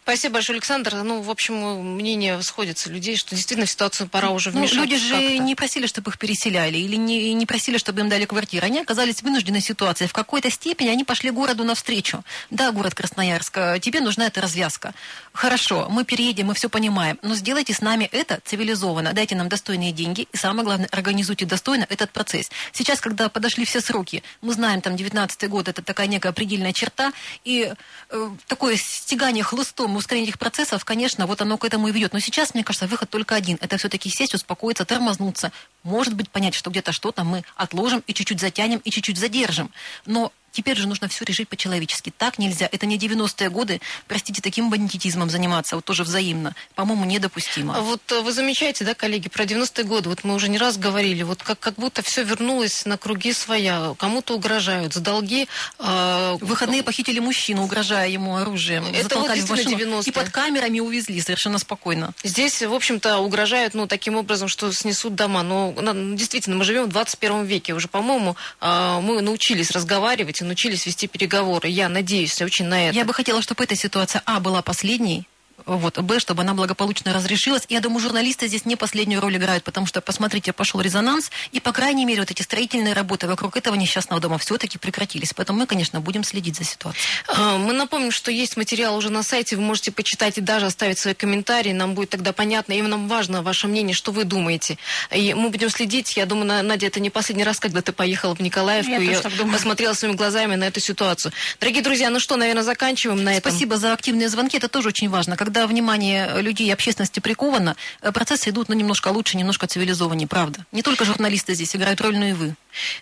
Спасибо 0.02 0.34
большое, 0.34 0.56
Александр. 0.56 0.94
Ну, 1.02 1.20
в 1.22 1.30
общем, 1.30 1.54
мнение 1.96 2.40
сходится 2.42 2.90
людей, 2.90 3.16
что 3.16 3.34
действительно 3.34 3.66
в 3.66 3.70
ситуацию 3.70 4.08
пора 4.08 4.30
уже 4.30 4.50
Ну, 4.52 4.60
вмешаться. 4.60 4.80
люди 4.80 4.96
же 4.96 5.38
не 5.38 5.54
просили, 5.54 5.86
чтобы 5.86 6.10
их 6.10 6.18
переселяли, 6.18 6.78
или 6.78 6.96
не, 6.96 7.34
не 7.34 7.46
просили, 7.46 7.78
чтобы 7.78 8.00
им 8.00 8.08
дали 8.08 8.24
квартиры. 8.24 8.66
Они 8.66 8.80
оказались 8.80 9.16
в 9.16 9.22
вынужденной 9.22 9.60
ситуации. 9.60 10.06
В 10.06 10.12
какой-то 10.12 10.50
степени 10.50 10.88
они 10.88 11.04
пошли 11.04 11.30
городу 11.30 11.64
навстречу. 11.64 12.24
Да, 12.50 12.70
город 12.72 12.94
Красноярск, 12.94 13.56
э, 13.58 13.78
тебе 13.80 14.00
нужна 14.00 14.26
эта 14.26 14.40
развязка. 14.40 14.94
Хорошо, 15.32 15.88
мы 15.90 16.04
переедем, 16.04 16.46
мы 16.46 16.54
все 16.54 16.68
понимаем, 16.68 17.18
но 17.22 17.34
сделайте 17.34 17.72
с 17.74 17.80
нами 17.80 18.08
это 18.12 18.40
цивилизованно. 18.44 19.12
Дайте 19.12 19.34
нам 19.36 19.48
достойные 19.48 19.92
деньги, 19.92 20.26
и 20.32 20.36
самое 20.36 20.64
главное, 20.64 20.88
организуйте 20.92 21.44
достойно 21.44 21.86
этот 21.88 22.10
процесс. 22.10 22.50
Сейчас, 22.72 23.00
когда 23.00 23.28
подошли 23.28 23.64
все 23.64 23.80
сроки, 23.80 24.22
мы 24.40 24.52
знаем, 24.54 24.80
там, 24.80 24.96
19 24.96 25.48
год, 25.50 25.68
это 25.68 25.82
такая 25.82 26.06
некая 26.06 26.32
предельная 26.32 26.72
черта, 26.72 27.12
и 27.44 27.72
э, 28.10 28.30
такое 28.46 28.76
стягание 28.76 29.44
хлыстом, 29.56 29.96
ускорение 29.96 30.28
этих 30.28 30.38
процессов, 30.38 30.84
конечно, 30.84 31.26
вот 31.26 31.40
оно 31.40 31.56
к 31.56 31.64
этому 31.64 31.88
и 31.88 31.92
ведет. 31.92 32.12
Но 32.12 32.20
сейчас, 32.20 32.52
мне 32.52 32.62
кажется, 32.62 32.86
выход 32.86 33.08
только 33.08 33.34
один. 33.34 33.56
Это 33.60 33.78
все-таки 33.78 34.10
сесть, 34.10 34.34
успокоиться, 34.34 34.84
тормознуться. 34.84 35.50
Может 35.82 36.14
быть, 36.14 36.28
понять, 36.30 36.54
что 36.54 36.70
где-то 36.70 36.92
что-то 36.92 37.24
мы 37.24 37.42
отложим 37.56 38.02
и 38.06 38.12
чуть-чуть 38.12 38.40
затянем, 38.40 38.80
и 38.84 38.90
чуть-чуть 38.90 39.16
задержим. 39.16 39.70
Но 40.04 40.30
теперь 40.56 40.78
же 40.78 40.88
нужно 40.88 41.08
все 41.08 41.24
решить 41.24 41.48
по-человечески. 41.48 42.12
Так 42.16 42.38
нельзя. 42.38 42.68
Это 42.72 42.86
не 42.86 42.96
90-е 42.96 43.50
годы, 43.50 43.80
простите, 44.08 44.40
таким 44.40 44.70
бандитизмом 44.70 45.28
заниматься, 45.28 45.76
вот 45.76 45.84
тоже 45.84 46.02
взаимно. 46.02 46.54
По-моему, 46.74 47.04
недопустимо. 47.04 47.76
А 47.76 47.80
Вот 47.82 48.00
э, 48.10 48.20
вы 48.22 48.32
замечаете, 48.32 48.84
да, 48.84 48.94
коллеги, 48.94 49.28
про 49.28 49.44
90-е 49.44 49.84
годы, 49.84 50.08
вот 50.08 50.24
мы 50.24 50.34
уже 50.34 50.48
не 50.48 50.56
раз 50.56 50.78
говорили, 50.78 51.22
вот 51.22 51.42
как, 51.42 51.58
как 51.58 51.74
будто 51.74 52.02
все 52.02 52.24
вернулось 52.24 52.86
на 52.86 52.96
круги 52.96 53.34
своя, 53.34 53.94
кому-то 53.98 54.34
угрожают 54.34 54.94
за 54.94 55.00
долги. 55.00 55.46
э, 55.78 56.36
выходные 56.40 56.82
похитили 56.82 57.18
мужчину, 57.18 57.64
угрожая 57.64 58.08
ему 58.08 58.36
оружием. 58.36 58.86
Это 58.86 59.18
вот 59.18 59.26
в 59.26 59.50
машину 59.50 59.76
действительно 59.76 59.94
90-е. 60.00 60.08
и 60.08 60.10
под 60.12 60.30
камерами 60.30 60.80
увезли 60.80 61.20
совершенно 61.20 61.58
спокойно. 61.58 62.14
Здесь, 62.24 62.62
в 62.62 62.72
общем-то, 62.72 63.18
угрожают, 63.18 63.74
ну, 63.74 63.86
таким 63.86 64.16
образом, 64.16 64.48
что 64.48 64.72
снесут 64.72 65.14
дома. 65.14 65.42
Но 65.42 65.74
действительно, 66.14 66.56
мы 66.56 66.64
живем 66.64 66.84
в 66.84 66.88
21 66.88 67.44
веке. 67.44 67.74
Уже, 67.74 67.88
по-моему, 67.88 68.36
э, 68.62 69.00
мы 69.02 69.20
научились 69.20 69.70
разговаривать 69.70 70.40
научились 70.46 70.86
вести 70.86 71.06
переговоры. 71.06 71.68
Я 71.68 71.88
надеюсь 71.88 72.40
очень 72.40 72.66
на 72.66 72.88
это. 72.88 72.96
Я 72.96 73.04
бы 73.04 73.12
хотела, 73.12 73.42
чтобы 73.42 73.64
эта 73.64 73.76
ситуация, 73.76 74.22
а, 74.24 74.40
была 74.40 74.62
последней, 74.62 75.26
вот, 75.66 75.98
б, 75.98 76.18
чтобы 76.20 76.42
она 76.42 76.54
благополучно 76.54 77.12
разрешилась. 77.12 77.64
И 77.68 77.74
я 77.74 77.80
думаю, 77.80 78.00
журналисты 78.00 78.48
здесь 78.48 78.64
не 78.64 78.76
последнюю 78.76 79.20
роль 79.20 79.36
играют, 79.36 79.64
потому 79.64 79.86
что, 79.86 80.00
посмотрите, 80.00 80.52
пошел 80.52 80.80
резонанс, 80.80 81.30
и, 81.52 81.60
по 81.60 81.72
крайней 81.72 82.04
мере, 82.04 82.20
вот 82.20 82.30
эти 82.30 82.42
строительные 82.42 82.94
работы 82.94 83.26
вокруг 83.26 83.56
этого 83.56 83.74
несчастного 83.74 84.20
дома 84.22 84.38
все-таки 84.38 84.78
прекратились. 84.78 85.32
Поэтому 85.34 85.58
мы, 85.60 85.66
конечно, 85.66 86.00
будем 86.00 86.24
следить 86.24 86.56
за 86.56 86.64
ситуацией. 86.64 87.04
А, 87.28 87.58
Мы 87.58 87.72
напомним, 87.72 88.10
что 88.12 88.30
есть 88.30 88.56
материал 88.56 88.96
уже 88.96 89.10
на 89.10 89.22
сайте, 89.22 89.56
вы 89.56 89.62
можете 89.62 89.90
почитать 89.92 90.38
и 90.38 90.40
даже 90.40 90.66
оставить 90.66 90.98
свои 90.98 91.14
комментарии, 91.14 91.72
нам 91.72 91.94
будет 91.94 92.10
тогда 92.10 92.32
понятно, 92.32 92.72
и 92.72 92.82
нам 92.82 93.08
важно 93.08 93.42
ваше 93.42 93.66
мнение, 93.66 93.94
что 93.94 94.12
вы 94.12 94.24
думаете. 94.24 94.78
И 95.10 95.34
мы 95.34 95.48
будем 95.50 95.70
следить, 95.70 96.16
я 96.16 96.26
думаю, 96.26 96.46
На- 96.46 96.62
Надя, 96.62 96.86
это 96.86 97.00
не 97.00 97.10
последний 97.10 97.44
раз, 97.44 97.58
когда 97.58 97.82
ты 97.82 97.92
поехала 97.92 98.34
в 98.34 98.40
Николаевку 98.40 98.92
Я 98.92 98.98
и 98.98 99.22
думаю. 99.36 99.52
посмотрела 99.52 99.94
своими 99.94 100.16
глазами 100.16 100.54
на 100.54 100.64
эту 100.64 100.80
ситуацию. 100.80 101.32
Дорогие 101.60 101.82
друзья, 101.82 102.10
ну 102.10 102.20
что, 102.20 102.36
наверное, 102.36 102.62
заканчиваем 102.62 103.24
на 103.24 103.34
этом. 103.34 103.50
Спасибо 103.50 103.76
за 103.78 103.92
активные 103.92 104.28
звонки, 104.28 104.56
это 104.56 104.68
тоже 104.68 104.88
очень 104.88 105.08
важно. 105.08 105.36
Когда 105.36 105.55
внимание 105.64 106.42
людей 106.42 106.66
и 106.66 106.70
общественности 106.70 107.20
приковано, 107.20 107.76
э, 108.02 108.12
процессы 108.12 108.50
идут 108.50 108.68
ну, 108.68 108.74
немножко 108.74 109.08
лучше, 109.08 109.36
немножко 109.36 109.66
цивилизованнее, 109.66 110.28
правда. 110.28 110.66
Не 110.72 110.82
только 110.82 111.04
журналисты 111.04 111.54
здесь 111.54 111.74
играют 111.76 112.00
роль, 112.00 112.18
но 112.18 112.26
и 112.26 112.32
вы. 112.32 112.54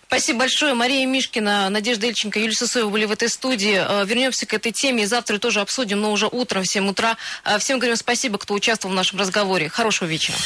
Спасибо 0.07 0.39
большое. 0.39 0.73
Мария 0.73 1.05
Мишкина, 1.05 1.69
Надежда 1.69 2.07
Ильченко, 2.07 2.39
Юлия 2.39 2.53
Сысоева 2.53 2.89
были 2.89 3.05
в 3.05 3.11
этой 3.11 3.29
студии. 3.29 3.75
Э, 3.75 4.05
Вернемся 4.05 4.45
к 4.45 4.53
этой 4.53 4.71
теме 4.71 5.03
и 5.03 5.05
завтра 5.05 5.39
тоже 5.39 5.59
обсудим, 5.61 5.99
но 5.99 6.11
уже 6.11 6.27
утром 6.27 6.63
в 6.63 6.67
7 6.67 6.87
утра. 6.87 7.17
Э, 7.43 7.57
Всем 7.59 7.79
говорим 7.79 7.97
спасибо, 7.97 8.37
кто 8.37 8.53
участвовал 8.53 8.93
в 8.93 8.95
нашем 8.95 9.19
разговоре. 9.19 9.67
Хорошего 9.69 10.07
вечера. 10.07 10.37